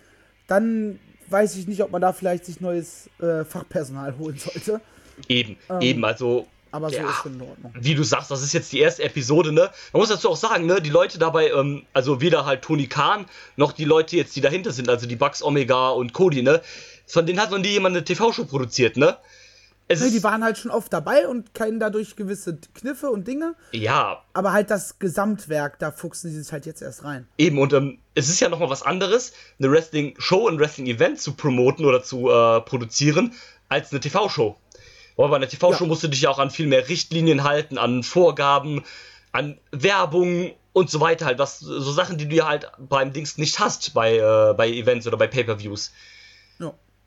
[0.48, 4.82] dann weiß ich nicht, ob man da vielleicht sich neues äh, Fachpersonal holen sollte.
[5.28, 7.10] eben, eben, also Aber so Ja.
[7.12, 7.72] ist schon in Ordnung.
[7.80, 9.70] wie du sagst, das ist jetzt die erste Episode, ne?
[9.92, 13.26] Man muss dazu auch sagen, ne, die Leute dabei, ähm, also weder halt Tony Khan,
[13.56, 16.62] noch die Leute jetzt, die dahinter sind, also die Bugs Omega und Cody, ne?
[17.08, 19.18] Von denen hat noch nie jemand eine TV-Show produziert, ne?
[19.90, 23.56] Es Nee, die waren halt schon oft dabei und kennen dadurch gewisse Kniffe und Dinge,
[23.74, 27.28] ja, aber halt das Gesamtwerk, da fuchsen sie sich halt jetzt erst rein.
[27.38, 31.86] eben, und ähm, es ist ja nochmal was anderes, eine Wrestling-Show, ein Wrestling-Event zu promoten
[31.86, 33.34] oder zu äh, produzieren,
[33.68, 34.56] als eine TV-Show.
[35.18, 35.88] Aber bei einer TV-Show Ja.
[35.88, 38.84] musst du dich ja auch an viel mehr Richtlinien halten, an Vorgaben,
[39.34, 43.38] an Werbung und so weiter halt, was so Sachen, die du ja halt beim Dings
[43.38, 45.92] nicht hast, bei, äh, bei Events oder bei Pay-Per-Views.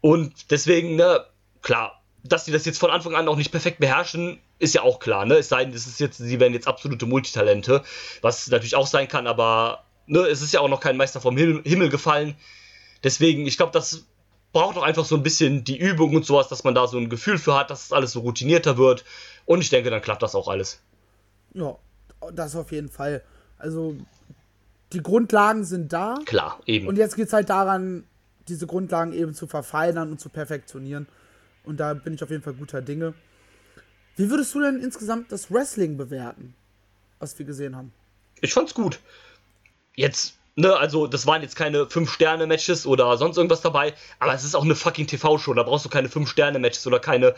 [0.07, 1.27] Und deswegen, ne,
[1.63, 5.01] klar, dass die das jetzt von Anfang an auch nicht perfekt beherrschen, ist ja auch
[5.01, 5.35] klar, ne?
[5.35, 7.83] Es sei denn, es ist jetzt, sie werden jetzt absolute Multitalente,
[8.23, 11.37] was natürlich auch sein kann, aber ne, es ist ja auch noch kein Meister vom
[11.37, 12.37] Himmel, Himmel gefallen.
[13.03, 14.07] Deswegen, ich glaube, das
[14.53, 17.09] braucht auch einfach so ein bisschen die Übung und sowas, dass man da so ein
[17.09, 19.05] Gefühl für hat, dass es alles so routinierter wird.
[19.45, 20.81] Und ich denke, dann klappt das auch alles.
[21.53, 21.75] Ja,
[22.33, 23.25] das auf jeden Fall.
[23.59, 23.97] Also,
[24.93, 26.21] die Grundlagen sind da.
[26.27, 26.87] Klar, eben.
[26.87, 28.05] Und jetzt geht es halt daran,
[28.49, 31.07] diese Grundlagen eben zu verfeinern und zu perfektionieren.
[31.65, 33.15] Und da bin ich auf jeden Fall guter Dinge.
[34.17, 36.55] Wie würdest du denn insgesamt das Wrestling bewerten,
[37.19, 37.93] was wir gesehen haben?
[38.41, 39.01] Ich fand's gut.
[39.95, 44.55] Jetzt, ne, also das waren jetzt keine 5-Sterne-Matches oder sonst irgendwas dabei, aber es ist
[44.55, 45.55] auch eine fucking TV-Show.
[45.55, 47.35] Da brauchst du keine 5-Sterne-Matches oder keine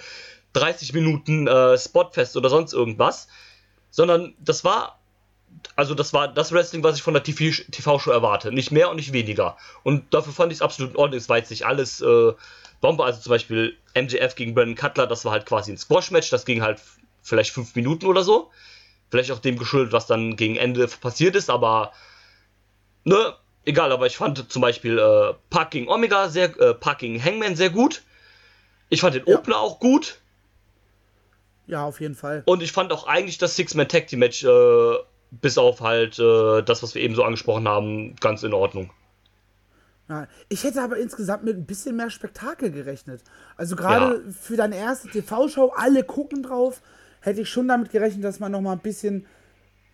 [0.52, 3.28] 30 Minuten äh, Spotfest oder sonst irgendwas.
[3.90, 4.97] Sondern das war,
[5.76, 8.52] also das war das Wrestling, was ich von der TV-Show erwarte.
[8.52, 9.56] Nicht mehr und nicht weniger.
[9.82, 11.18] Und dafür fand ich es absolut in Ordnung.
[11.18, 12.32] Es war jetzt nicht alles äh,
[12.80, 16.44] Bombe, also zum Beispiel MJF gegen Brandon Cutler, das war halt quasi ein Squash-Match, das
[16.44, 16.80] ging halt
[17.22, 18.50] vielleicht fünf Minuten oder so.
[19.10, 21.92] Vielleicht auch dem geschuldet, was dann gegen Ende passiert ist, aber
[23.04, 27.22] ne, egal, aber ich fand zum Beispiel äh, Park gegen Omega sehr, äh, Park gegen
[27.22, 28.02] Hangman sehr gut.
[28.90, 29.36] Ich fand den ja.
[29.36, 30.18] Opener auch gut.
[31.66, 32.42] Ja, auf jeden Fall.
[32.46, 34.94] Und ich fand auch eigentlich das Six-Man-Tag-Team-Match, äh,
[35.30, 38.90] bis auf halt äh, das, was wir eben so angesprochen haben, ganz in Ordnung.
[40.48, 43.22] Ich hätte aber insgesamt mit ein bisschen mehr Spektakel gerechnet.
[43.56, 44.32] Also gerade ja.
[44.32, 46.80] für deine erste TV-Show, alle gucken drauf,
[47.20, 49.26] hätte ich schon damit gerechnet, dass man noch mal ein bisschen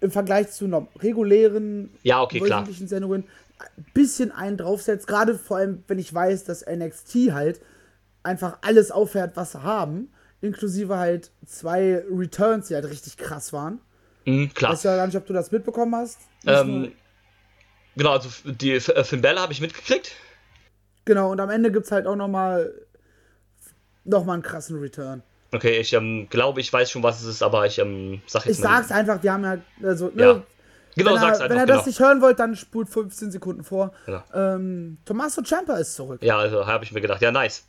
[0.01, 3.25] im Vergleich zu einer regulären ja, okay, wöchentlichen Sendungen
[3.59, 5.07] ein bisschen einen draufsetzt.
[5.07, 7.61] Gerade vor allem, wenn ich weiß, dass NXT halt
[8.23, 10.13] einfach alles auffährt, was sie haben.
[10.41, 13.81] Inklusive halt zwei Returns, die halt richtig krass waren.
[14.25, 14.73] Mhm, klar.
[14.73, 16.19] Ich weiß ja gar nicht, ob du das mitbekommen hast.
[16.47, 16.93] Ähm,
[17.97, 20.13] Genau, also die äh, Finn Bella habe ich mitgekriegt.
[21.05, 22.73] Genau, und am Ende gibt es halt auch nochmal
[24.05, 25.23] noch mal einen krassen Return.
[25.53, 28.59] Okay, ich ähm, glaube, ich weiß schon, was es ist, aber ich ähm, sag jetzt
[28.59, 30.43] Ich sag's einfach, wir haben ja, also, ne, ja.
[30.97, 31.51] Genau, wenn er, sag's einfach.
[31.51, 31.77] Wenn ihr genau.
[31.79, 33.93] das nicht hören wollt, dann spult 15 Sekunden vor.
[34.07, 34.23] Genau.
[34.35, 36.23] Ähm, Tommaso Ciampa ist zurück.
[36.23, 37.65] Ja, also habe ich mir gedacht, ja, nice.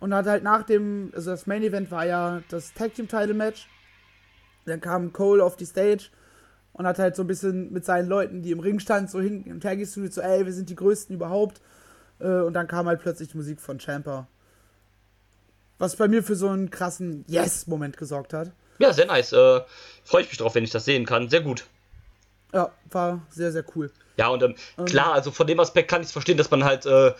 [0.00, 3.34] Und hat halt nach dem, also das Main Event war ja das Tag Team Title
[3.34, 3.68] Match.
[4.66, 6.04] Dann kam Cole auf die Stage
[6.72, 9.44] und hat halt so ein bisschen mit seinen Leuten, die im Ring standen, so hin
[9.48, 11.60] und her gestudiert, so, ey, wir sind die Größten überhaupt.
[12.18, 14.26] Äh, und dann kam halt plötzlich die Musik von Champa.
[15.78, 18.52] Was bei mir für so einen krassen Yes-Moment gesorgt hat.
[18.78, 19.32] Ja, sehr nice.
[19.32, 19.60] Äh,
[20.04, 21.28] Freue ich mich drauf, wenn ich das sehen kann.
[21.28, 21.64] Sehr gut.
[22.52, 23.90] Ja, war sehr, sehr cool.
[24.16, 26.64] Ja, und ähm, ähm, klar, also von dem Aspekt kann ich es verstehen, dass man
[26.64, 27.12] halt äh,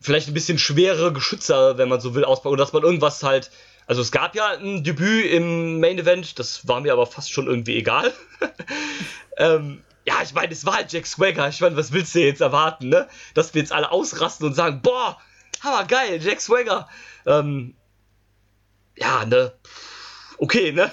[0.00, 2.52] vielleicht ein bisschen schwere Geschütze, wenn man so will, ausbaut.
[2.52, 3.50] Oder dass man irgendwas halt
[3.86, 7.46] also es gab ja ein Debüt im Main Event, das war mir aber fast schon
[7.46, 8.12] irgendwie egal.
[9.36, 11.48] ähm, ja, ich meine, es war halt Jack Swagger.
[11.48, 13.08] Ich meine, was willst du jetzt erwarten, ne?
[13.34, 15.18] Dass wir jetzt alle ausrasten und sagen, boah,
[15.62, 16.88] hammer geil, Jack Swagger.
[17.26, 17.74] Ähm,
[18.96, 19.52] ja, ne?
[20.38, 20.90] Okay, ne?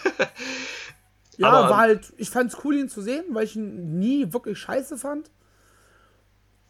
[1.37, 4.59] ja, aber, war halt, ich fand's cool, ihn zu sehen, weil ich ihn nie wirklich
[4.59, 5.31] scheiße fand.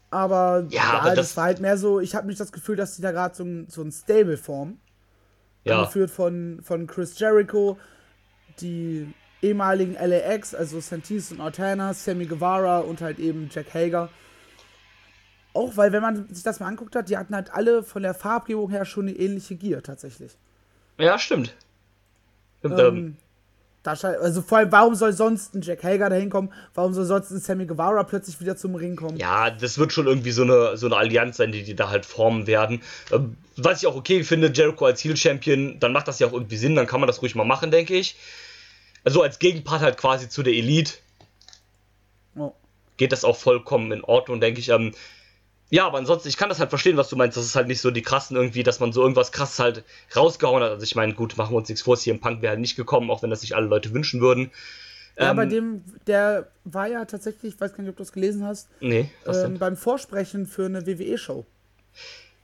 [0.10, 2.78] Aber ja, ja aber das, das, war halt mehr so, ich habe nicht das Gefühl,
[2.78, 4.80] dass die da gerade so, so ein Stable formen
[5.64, 5.80] ja.
[5.80, 7.78] angeführt von, von Chris Jericho,
[8.60, 14.10] die ehemaligen LAX, also Santis und Ortana, Sammy Guevara und halt eben Jack Hager.
[15.54, 18.14] Auch weil, wenn man sich das mal anguckt hat, die hatten halt alle von der
[18.14, 20.36] Farbgebung her schon eine ähnliche Gear tatsächlich.
[20.98, 21.56] Ja, stimmt.
[22.60, 23.18] stimmt ähm,
[23.86, 26.52] ähm also vor allem, warum soll sonst ein Jack Hager da hinkommen?
[26.74, 29.18] Warum soll sonst ein Sammy Guevara plötzlich wieder zum Ring kommen?
[29.18, 32.06] Ja, das wird schon irgendwie so eine, so eine Allianz sein, die die da halt
[32.06, 32.82] formen werden.
[33.12, 36.34] Ähm, was ich auch okay finde, Jericho als Heel Champion, dann macht das ja auch
[36.34, 38.16] irgendwie Sinn, dann kann man das ruhig mal machen, denke ich.
[39.04, 40.94] Also als Gegenpart halt quasi zu der Elite.
[42.36, 42.54] Oh.
[42.98, 44.70] Geht das auch vollkommen in Ordnung, denke ich.
[44.70, 44.94] Ähm,
[45.74, 47.36] ja, aber ansonsten, ich kann das halt verstehen, was du meinst.
[47.36, 49.84] Das ist halt nicht so die krassen irgendwie, dass man so irgendwas krasses halt
[50.16, 50.70] rausgehauen hat.
[50.70, 53.10] Also ich meine, gut, machen wir uns nichts vor, hier im Punk wäre nicht gekommen,
[53.10, 54.52] auch wenn das sich alle Leute wünschen würden.
[55.18, 58.12] Ja, ähm, bei dem, der war ja tatsächlich, ich weiß gar nicht, ob du das
[58.12, 61.44] gelesen hast, nee, ähm, beim Vorsprechen für eine WWE-Show.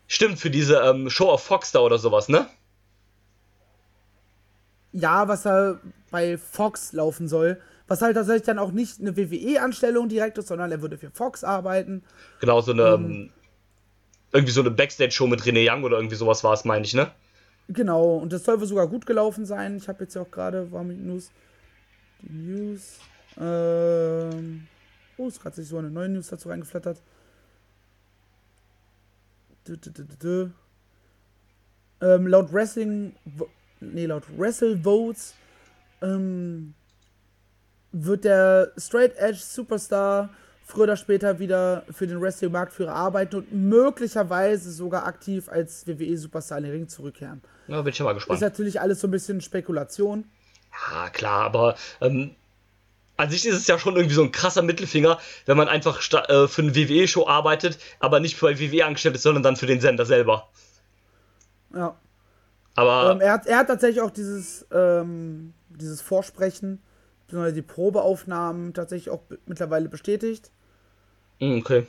[0.07, 2.47] Stimmt, für diese ähm, Show of Fox da oder sowas, ne?
[4.91, 7.61] Ja, was da bei Fox laufen soll.
[7.89, 11.43] Was halt tatsächlich dann auch nicht eine WWE-Anstellung direkt ist, sondern er würde für Fox
[11.43, 12.03] arbeiten.
[12.39, 12.83] Genau, so eine.
[12.83, 13.29] Ähm,
[14.31, 17.11] irgendwie so eine Backstage-Show mit René Young oder irgendwie sowas war es, meine ich, ne?
[17.67, 19.75] Genau, und das soll wohl sogar gut gelaufen sein.
[19.77, 21.31] Ich habe jetzt ja auch gerade, war mit News.
[22.21, 22.99] Die News.
[23.39, 24.67] Ähm.
[25.17, 27.01] Oh, es hat sich so eine neue News dazu reingeflattert.
[32.01, 33.15] Ähm, laut Wrestling.
[33.81, 35.33] Nee, laut Wrestle Votes
[36.01, 36.73] ähm,
[37.91, 40.29] wird der Straight Edge Superstar
[40.65, 46.65] früher oder später wieder für den Wrestling-Marktführer arbeiten und möglicherweise sogar aktiv als WWE-Superstar in
[46.65, 47.41] den Ring zurückkehren.
[47.67, 48.37] Ja, bin ich mal gespannt.
[48.37, 50.25] Ist natürlich alles so ein bisschen Spekulation.
[50.91, 52.35] Ja, klar, aber ähm,
[53.17, 55.99] an sich ist es ja schon irgendwie so ein krasser Mittelfinger, wenn man einfach
[56.29, 59.81] äh, für eine WWE-Show arbeitet, aber nicht für WWE angestellt ist, sondern dann für den
[59.81, 60.49] Sender selber.
[61.73, 61.97] Ja.
[62.75, 66.81] Aber ähm, er, hat, er hat tatsächlich auch dieses, ähm, dieses Vorsprechen,
[67.29, 70.49] beziehungsweise die Probeaufnahmen tatsächlich auch mittlerweile bestätigt.
[71.37, 71.85] Hm, okay.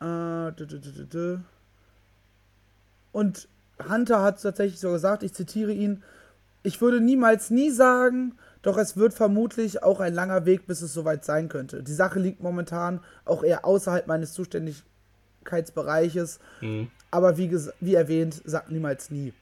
[0.00, 0.52] Äh,
[3.10, 3.48] und
[3.88, 6.04] Hunter hat tatsächlich so gesagt, ich zitiere ihn,
[6.62, 10.94] ich würde niemals nie sagen, doch es wird vermutlich auch ein langer Weg, bis es
[10.94, 11.82] soweit sein könnte.
[11.82, 16.38] Die Sache liegt momentan auch eher außerhalb meines Zuständigkeitsbereiches.
[16.60, 16.92] Mhm.
[17.10, 19.34] Aber wie, wie erwähnt, sagt niemals nie.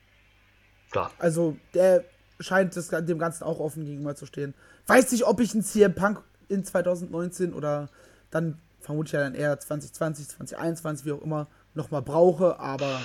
[0.90, 1.10] Klar.
[1.18, 2.04] Also der
[2.40, 4.54] scheint das, dem Ganzen auch offen gegenüber zu stehen.
[4.86, 7.88] Weiß nicht, ob ich einen CM Punk in 2019 oder
[8.30, 13.00] dann vermutlich ja dann eher 2020, 2021, wie auch immer, nochmal brauche, aber.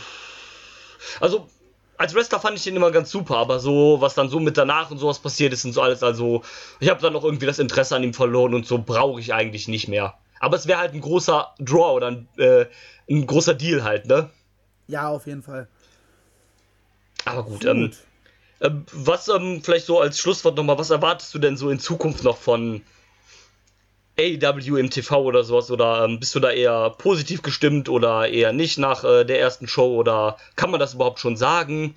[1.19, 1.47] Also,
[1.97, 4.91] als Wrestler fand ich den immer ganz super, aber so, was dann so mit danach
[4.91, 6.43] und sowas passiert ist und so alles, also,
[6.79, 9.67] ich habe dann auch irgendwie das Interesse an ihm verloren und so brauche ich eigentlich
[9.67, 10.15] nicht mehr.
[10.39, 12.65] Aber es wäre halt ein großer Draw oder ein, äh,
[13.09, 14.29] ein großer Deal halt, ne?
[14.87, 15.67] Ja, auf jeden Fall.
[17.25, 17.65] Aber gut, gut.
[17.65, 17.91] Ähm,
[18.59, 22.23] äh, was ähm, vielleicht so als Schlusswort nochmal, was erwartest du denn so in Zukunft
[22.23, 22.81] noch von
[24.17, 25.71] AEW im TV oder sowas?
[25.71, 29.67] Oder ähm, bist du da eher positiv gestimmt oder eher nicht nach äh, der ersten
[29.67, 29.95] Show?
[29.95, 31.95] Oder kann man das überhaupt schon sagen?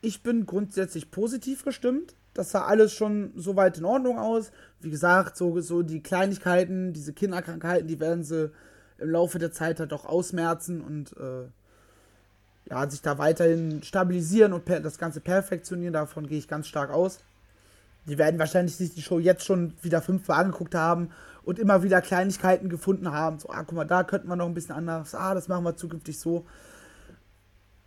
[0.00, 2.14] Ich bin grundsätzlich positiv gestimmt.
[2.34, 4.52] Das sah alles schon soweit in Ordnung aus.
[4.80, 8.50] Wie gesagt, so, so die Kleinigkeiten, diese Kinderkrankheiten, die werden sie
[8.98, 11.48] im Laufe der Zeit halt auch ausmerzen und äh,
[12.70, 15.92] ja, sich da weiterhin stabilisieren und das Ganze perfektionieren.
[15.92, 17.20] Davon gehe ich ganz stark aus.
[18.06, 21.10] Die werden wahrscheinlich sich die Show jetzt schon wieder fünfmal angeguckt haben
[21.44, 23.38] und immer wieder Kleinigkeiten gefunden haben.
[23.38, 25.14] So, ah, guck mal, da könnten wir noch ein bisschen anders.
[25.14, 26.44] Ah, das machen wir zukünftig so.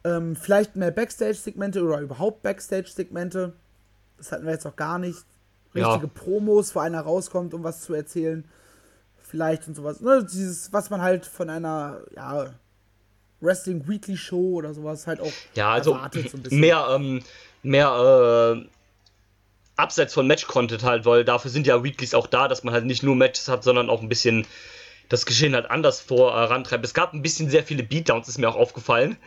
[0.04, 3.54] Ähm, vielleicht mehr Backstage-Segmente oder überhaupt Backstage-Segmente.
[4.18, 5.26] Das hatten wir jetzt auch gar nicht.
[5.74, 6.12] Richtige ja.
[6.14, 8.46] Promos, wo einer rauskommt, um was zu erzählen.
[9.22, 10.00] Vielleicht und sowas.
[10.00, 12.54] Ne, dieses, was man halt von einer, ja,
[13.46, 16.32] Wrestling Weekly Show oder sowas halt auch ja, also erwartet.
[16.32, 16.60] So ein bisschen.
[16.60, 17.22] Mehr, ähm,
[17.64, 18.68] mehr, äh,
[19.76, 23.04] abseits von Match-Content halt, weil dafür sind ja Weeklies auch da, dass man halt nicht
[23.04, 24.48] nur Matches hat, sondern auch ein bisschen
[25.10, 26.84] das Geschehen halt anders vorantreibt.
[26.84, 29.18] Äh, es gab ein bisschen sehr viele Beatdowns, ist mir auch aufgefallen.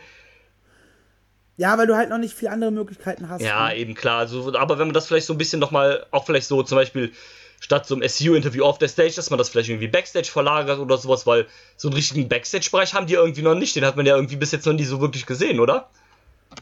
[1.57, 3.41] Ja, weil du halt noch nicht viele andere Möglichkeiten hast.
[3.41, 3.75] Ja, ne?
[3.75, 4.19] eben klar.
[4.19, 7.11] Also, aber wenn man das vielleicht so ein bisschen nochmal, auch vielleicht so zum Beispiel
[7.59, 10.97] statt so einem SEO-Interview auf der Stage, dass man das vielleicht irgendwie Backstage verlagert oder
[10.97, 13.75] sowas, weil so einen richtigen Backstage-Bereich haben die irgendwie noch nicht.
[13.75, 15.89] Den hat man ja irgendwie bis jetzt noch nie so wirklich gesehen, oder?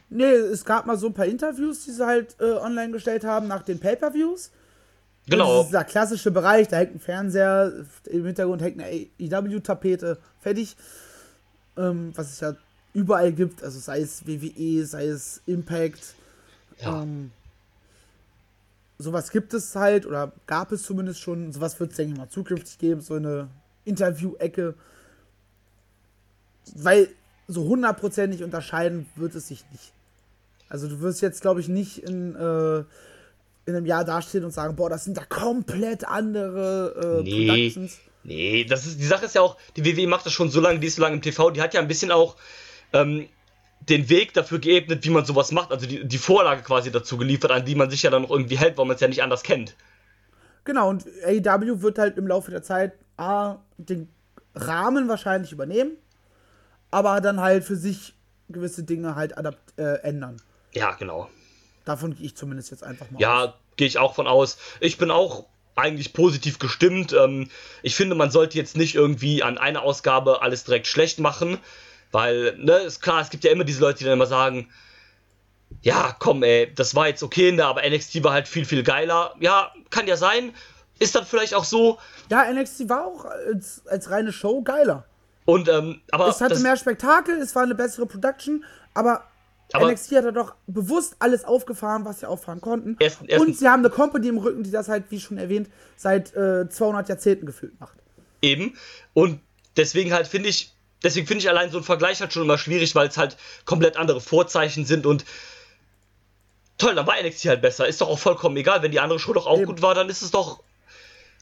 [0.10, 3.48] Nee, es gab mal so ein paar Interviews, die sie halt äh, online gestellt haben
[3.48, 4.52] nach den Pay-Per-Views.
[5.30, 5.58] Genau.
[5.58, 10.76] Das ist dieser klassische Bereich, da hängt ein Fernseher, im Hintergrund hängt eine EW-Tapete, fertig.
[11.78, 12.56] Ähm, was es ja
[12.94, 16.16] überall gibt, also sei es WWE, sei es Impact.
[16.82, 17.04] Ja.
[17.04, 17.32] Ähm,
[18.98, 21.52] sowas gibt es halt, oder gab es zumindest schon.
[21.52, 23.50] Sowas wird es, denke ich mal, zukünftig geben, so eine
[23.86, 24.76] Interview-Ecke.
[26.76, 27.10] Weil
[27.48, 29.94] so hundertprozentig unterscheiden wird es sich nicht.
[30.70, 32.80] Also du wirst jetzt, glaube ich, nicht in, äh,
[33.66, 38.00] in einem Jahr dastehen und sagen, boah, das sind da komplett andere äh, nee, Productions.
[38.24, 40.80] Nee, das ist, die Sache ist ja auch, die WWE macht das schon so lange,
[40.80, 42.36] die ist so lange im TV, die hat ja ein bisschen auch
[42.92, 43.30] ähm,
[43.90, 47.52] den Weg dafür geebnet, wie man sowas macht, also die, die Vorlage quasi dazu geliefert,
[47.52, 49.44] an die man sich ja dann noch irgendwie hält, weil man es ja nicht anders
[49.44, 49.76] kennt.
[50.66, 54.10] Genau, und AEW wird halt im Laufe der Zeit A, den
[54.54, 55.92] Rahmen wahrscheinlich übernehmen,
[56.92, 58.14] aber dann halt für sich
[58.50, 60.38] gewisse Dinge halt adapt äh, ändern.
[60.74, 61.30] Ja, genau.
[61.86, 64.58] Davon gehe ich zumindest jetzt einfach mal Ja, gehe ich auch von aus.
[64.82, 65.46] Ich bin auch
[65.76, 67.14] eigentlich positiv gestimmt.
[67.14, 67.50] Ähm,
[67.84, 71.60] ich finde, man sollte jetzt nicht irgendwie an einer Ausgabe alles direkt schlecht machen,
[72.12, 74.70] weil, ne, ist klar, es gibt ja immer diese Leute, die dann immer sagen,
[75.82, 79.36] ja, komm, ey, das war jetzt okay, ne, aber NXT war halt viel, viel geiler.
[79.40, 80.54] Ja, kann ja sein.
[81.00, 82.00] Ist dann vielleicht auch so.
[82.30, 85.06] Ja, NXT war auch als, als reine Show geiler.
[85.46, 86.28] Und, ähm, aber.
[86.28, 89.24] Es hatte mehr Spektakel, es war eine bessere Production, aber,
[89.74, 92.96] aber NXT hat da doch bewusst alles aufgefahren, was sie auffahren konnten.
[93.00, 95.70] Erst, erst und sie haben eine Company im Rücken, die das halt, wie schon erwähnt,
[95.96, 97.98] seit äh, 200 Jahrzehnten gefühlt macht.
[98.42, 98.76] Eben.
[99.14, 99.40] Und
[99.76, 102.96] deswegen halt finde ich, deswegen finde ich allein so ein Vergleich halt schon immer schwierig,
[102.96, 105.26] weil es halt komplett andere Vorzeichen sind und
[106.78, 107.88] toll, dann war NXT halt besser.
[107.88, 109.66] Ist doch auch vollkommen egal, wenn die andere Show doch auch Eben.
[109.66, 110.62] gut war, dann ist es doch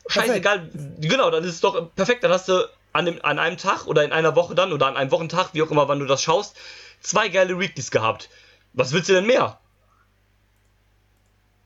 [0.08, 0.70] scheißegal.
[1.00, 4.04] Genau, dann ist es doch perfekt, dann hast du an, dem, an einem Tag oder
[4.04, 6.56] in einer Woche dann oder an einem Wochentag, wie auch immer, wann du das schaust,
[7.02, 8.30] zwei geile Weeklies gehabt.
[8.74, 9.60] Was willst du denn mehr?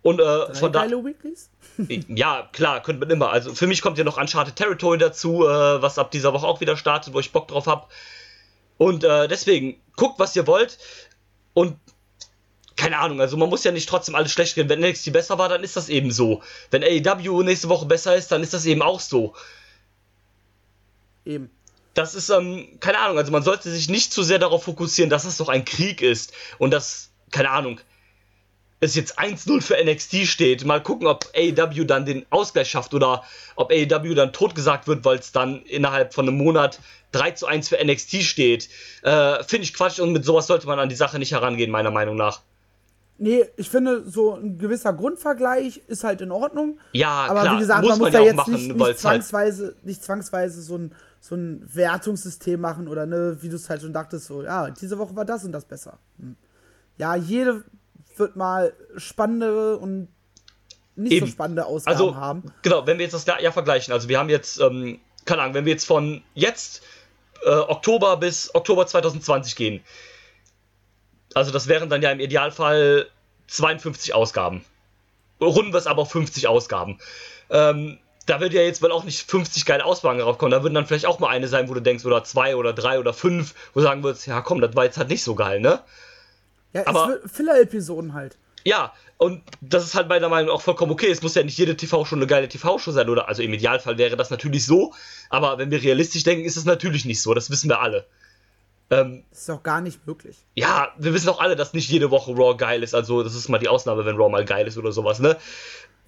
[0.02, 0.90] Und äh, von da.
[0.90, 1.50] Weeklies?
[2.08, 3.32] ja, klar, könnte man immer.
[3.32, 6.62] Also für mich kommt ja noch Uncharted Territory dazu, äh, was ab dieser Woche auch
[6.62, 7.88] wieder startet, wo ich Bock drauf habe.
[8.78, 10.78] Und äh, deswegen, guckt, was ihr wollt.
[11.54, 11.76] Und
[12.78, 14.70] keine Ahnung, also man muss ja nicht trotzdem alles schlecht reden.
[14.70, 16.42] Wenn NXT besser war, dann ist das eben so.
[16.72, 19.36] Wenn AEW nächste Woche besser ist, dann ist das eben auch so.
[21.26, 21.50] Eben.
[21.94, 25.26] Das ist, ähm, keine Ahnung, also man sollte sich nicht zu sehr darauf fokussieren, dass
[25.26, 27.82] es doch ein Krieg ist und dass, keine Ahnung,
[28.82, 30.66] es jetzt 1-0 für NXT steht.
[30.66, 33.24] Mal gucken, ob AEW dann den Ausgleich schafft oder
[33.56, 36.80] ob AEW dann totgesagt wird, weil es dann innerhalb von einem Monat
[37.12, 38.70] 3 zu 1 für NXT steht.
[39.02, 41.92] Äh, Finde ich Quatsch und mit sowas sollte man an die Sache nicht herangehen, meiner
[41.92, 42.42] Meinung nach.
[43.22, 46.80] Nee, ich finde, so ein gewisser Grundvergleich ist halt in Ordnung.
[46.94, 48.82] Ja, aber klar, wie gesagt, muss man muss man da ja jetzt machen, nicht, nicht,
[48.86, 53.70] halt- zwangsweise, nicht zwangsweise so ein, so ein Wertungssystem machen oder ne, wie du es
[53.70, 56.00] halt schon dachtest, so, ja, diese Woche war das und das besser.
[56.18, 56.38] Hm.
[56.98, 57.66] Ja, jede
[58.20, 60.10] wird mal spannende und
[60.96, 61.26] nicht Eben.
[61.28, 62.54] so spannende Ausgaben Also, haben.
[62.62, 65.66] genau, wenn wir jetzt das Jahr vergleichen, also wir haben jetzt, ähm, keine Ahnung, wenn
[65.66, 66.84] wir jetzt von jetzt
[67.46, 69.84] äh, Oktober bis Oktober 2020 gehen,
[71.34, 73.08] also das wären dann ja im Idealfall
[73.48, 74.66] 52 Ausgaben.
[75.42, 77.00] Runden wir es aber auf 50 Ausgaben.
[77.50, 80.52] Ähm, da wird ja jetzt wohl auch nicht 50 geile Ausgaben rauskommen.
[80.52, 83.00] Da würden dann vielleicht auch mal eine sein, wo du denkst, oder zwei oder drei
[83.00, 85.62] oder fünf, wo du sagen würdest, ja komm, das war jetzt halt nicht so geil,
[85.62, 85.80] ne?
[86.74, 88.38] Ja, aber- Filler-Episoden halt.
[88.66, 91.10] Ja, und das ist halt meiner Meinung nach auch vollkommen okay.
[91.10, 93.28] Es muss ja nicht jede TV-Show eine geile TV-Show sein, oder?
[93.30, 94.94] Also im Idealfall wäre das natürlich so,
[95.30, 97.34] aber wenn wir realistisch denken, ist es natürlich nicht so.
[97.34, 98.06] Das wissen wir alle.
[98.92, 100.36] Ähm, Das ist auch gar nicht möglich.
[100.56, 102.94] ja, wir wissen auch alle, dass nicht jede Woche Raw geil ist.
[102.96, 105.38] Also, das ist mal die Ausnahme, wenn Raw mal geil ist oder sowas, ne?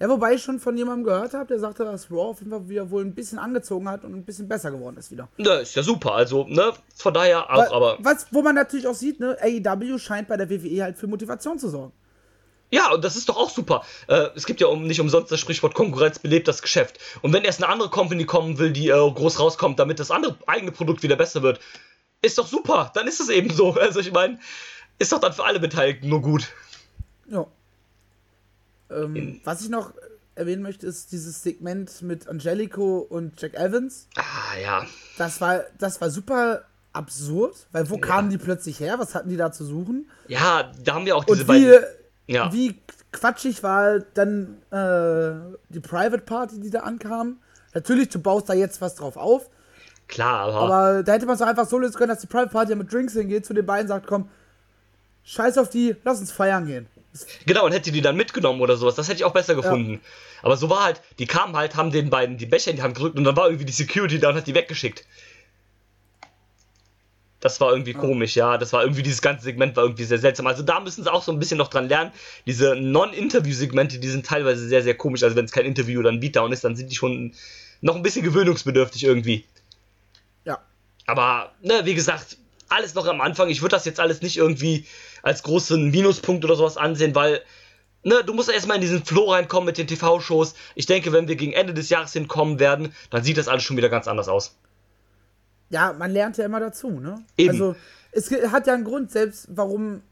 [0.02, 2.68] Ja, wobei ich schon von jemandem gehört habe, der sagte, dass Raw auf jeden Fall
[2.68, 5.28] wieder wohl ein bisschen angezogen hat und ein bisschen besser geworden ist wieder.
[5.36, 6.14] Ja, ist ja super.
[6.14, 6.72] Also, ne?
[6.96, 7.98] Von daher auch, Wa- aber.
[8.00, 11.56] Was, wo man natürlich auch sieht, ne, AEW scheint bei der WWE halt für Motivation
[11.60, 11.92] zu sorgen.
[12.72, 13.84] Ja, und das ist doch auch super.
[14.08, 16.98] Äh, es gibt ja um, nicht umsonst das Sprichwort Konkurrenz belebt das Geschäft.
[17.20, 20.36] Und wenn erst eine andere Company kommen will, die äh, groß rauskommt, damit das andere
[20.48, 21.60] eigene Produkt wieder besser wird,
[22.22, 22.90] ist doch super.
[22.94, 23.74] Dann ist es eben so.
[23.80, 24.40] Also ich meine,
[24.98, 26.48] ist doch dann für alle Beteiligten nur gut.
[27.28, 27.46] Ja.
[28.94, 29.92] Ähm, was ich noch
[30.34, 34.08] erwähnen möchte, ist dieses Segment mit Angelico und Jack Evans.
[34.16, 34.86] Ah, ja.
[35.18, 38.98] Das war, das war super absurd, weil wo kamen die plötzlich her?
[38.98, 40.10] Was hatten die da zu suchen?
[40.28, 41.84] Ja, da haben wir auch diese Und wie, beiden.
[42.26, 42.52] Ja.
[42.52, 42.80] wie
[43.12, 47.38] quatschig war dann äh, die Private Party, die da ankam.
[47.74, 49.48] Natürlich, du baust da jetzt was drauf auf,
[50.08, 50.60] Klar, aber.
[50.74, 52.92] aber da hätte man es doch einfach so lösen können, dass die Private Party mit
[52.92, 54.28] Drinks hingeht, zu den beiden sagt, komm,
[55.24, 56.86] scheiß auf die, lass uns feiern gehen.
[57.46, 58.94] Genau, und hätte die dann mitgenommen oder sowas.
[58.94, 60.00] Das hätte ich auch besser gefunden.
[60.42, 62.94] Aber so war halt, die kamen halt, haben den beiden die Becher in die Hand
[62.94, 65.04] gedrückt und dann war irgendwie die Security da und hat die weggeschickt.
[67.40, 68.56] Das war irgendwie komisch, ja.
[68.56, 70.46] Das war irgendwie, dieses ganze Segment war irgendwie sehr seltsam.
[70.46, 72.12] Also da müssen sie auch so ein bisschen noch dran lernen.
[72.46, 75.24] Diese Non-Interview-Segmente, die sind teilweise sehr, sehr komisch.
[75.24, 77.34] Also wenn es kein Interview oder ein Beatdown ist, dann sind die schon
[77.80, 79.44] noch ein bisschen gewöhnungsbedürftig irgendwie.
[80.44, 80.62] Ja.
[81.06, 82.38] Aber, ne, wie gesagt,
[82.72, 83.48] alles noch am Anfang.
[83.48, 84.86] Ich würde das jetzt alles nicht irgendwie
[85.22, 87.40] als großen Minuspunkt oder sowas ansehen, weil,
[88.02, 90.54] ne, du musst erstmal in diesen Flow reinkommen mit den TV-Shows.
[90.74, 93.76] Ich denke, wenn wir gegen Ende des Jahres hinkommen werden, dann sieht das alles schon
[93.76, 94.56] wieder ganz anders aus.
[95.70, 97.24] Ja, man lernt ja immer dazu, ne?
[97.36, 97.50] Eben.
[97.50, 97.76] Also,
[98.10, 100.02] es hat ja einen Grund, selbst warum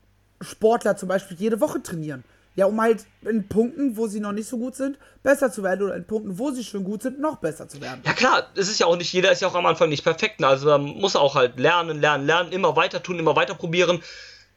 [0.41, 2.25] Sportler zum Beispiel jede Woche trainieren.
[2.57, 5.83] Ja, um halt in Punkten, wo sie noch nicht so gut sind, besser zu werden
[5.83, 8.01] oder in Punkten, wo sie schon gut sind, noch besser zu werden.
[8.05, 10.41] Ja klar, es ist ja auch nicht, jeder ist ja auch am Anfang nicht perfekt.
[10.41, 10.49] ne?
[10.49, 14.03] Also man muss auch halt lernen, lernen, lernen, immer weiter tun, immer weiter probieren,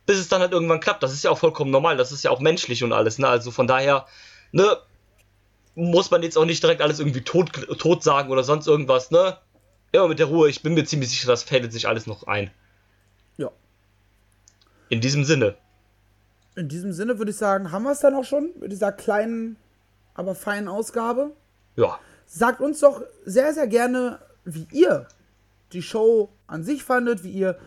[0.05, 1.03] bis es dann halt irgendwann klappt.
[1.03, 3.27] Das ist ja auch vollkommen normal, das ist ja auch menschlich und alles, ne?
[3.27, 4.07] Also von daher,
[4.51, 4.77] ne,
[5.75, 9.37] muss man jetzt auch nicht direkt alles irgendwie tot, tot sagen oder sonst irgendwas, ne?
[9.91, 12.49] Immer mit der Ruhe, ich bin mir ziemlich sicher, das fädelt sich alles noch ein.
[13.37, 13.51] Ja.
[14.89, 15.55] In diesem Sinne.
[16.55, 19.57] In diesem Sinne würde ich sagen, haben wir es dann auch schon mit dieser kleinen,
[20.13, 21.31] aber feinen Ausgabe.
[21.75, 21.99] Ja.
[22.25, 25.07] Sagt uns doch sehr, sehr gerne, wie ihr
[25.71, 27.57] die Show an sich fandet, wie ihr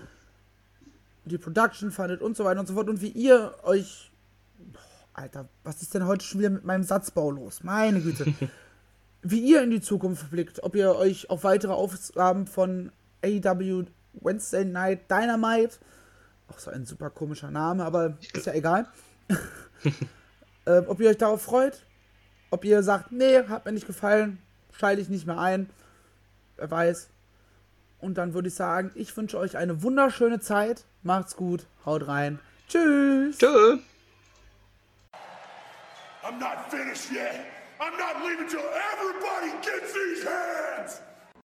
[1.24, 4.12] die Production fandet und so weiter und so fort und wie ihr euch.
[4.72, 4.80] Boah,
[5.14, 7.64] Alter, was ist denn heute schon wieder mit meinem Satzbau los?
[7.64, 8.32] Meine Güte.
[9.22, 12.92] wie ihr in die Zukunft blickt, ob ihr euch auf weitere Aufgaben von
[13.24, 13.86] AEW
[14.20, 15.78] Wednesday Night Dynamite,
[16.48, 18.86] auch so ein super komischer Name, aber ist ja egal,
[20.66, 21.84] äh, ob ihr euch darauf freut,
[22.50, 24.38] ob ihr sagt, nee, hat mir nicht gefallen,
[24.72, 25.70] schalte ich nicht mehr ein,
[26.56, 27.08] wer weiß.
[27.98, 32.38] Und dann würde ich sagen, ich wünsche euch eine wunderschöne Zeit, macht's gut, haut rein,
[32.68, 33.38] tschüss.
[33.38, 33.78] Tschö.
[36.22, 37.46] I'm not finished yet.
[37.78, 41.00] I'm not leaving till everybody gets these hands.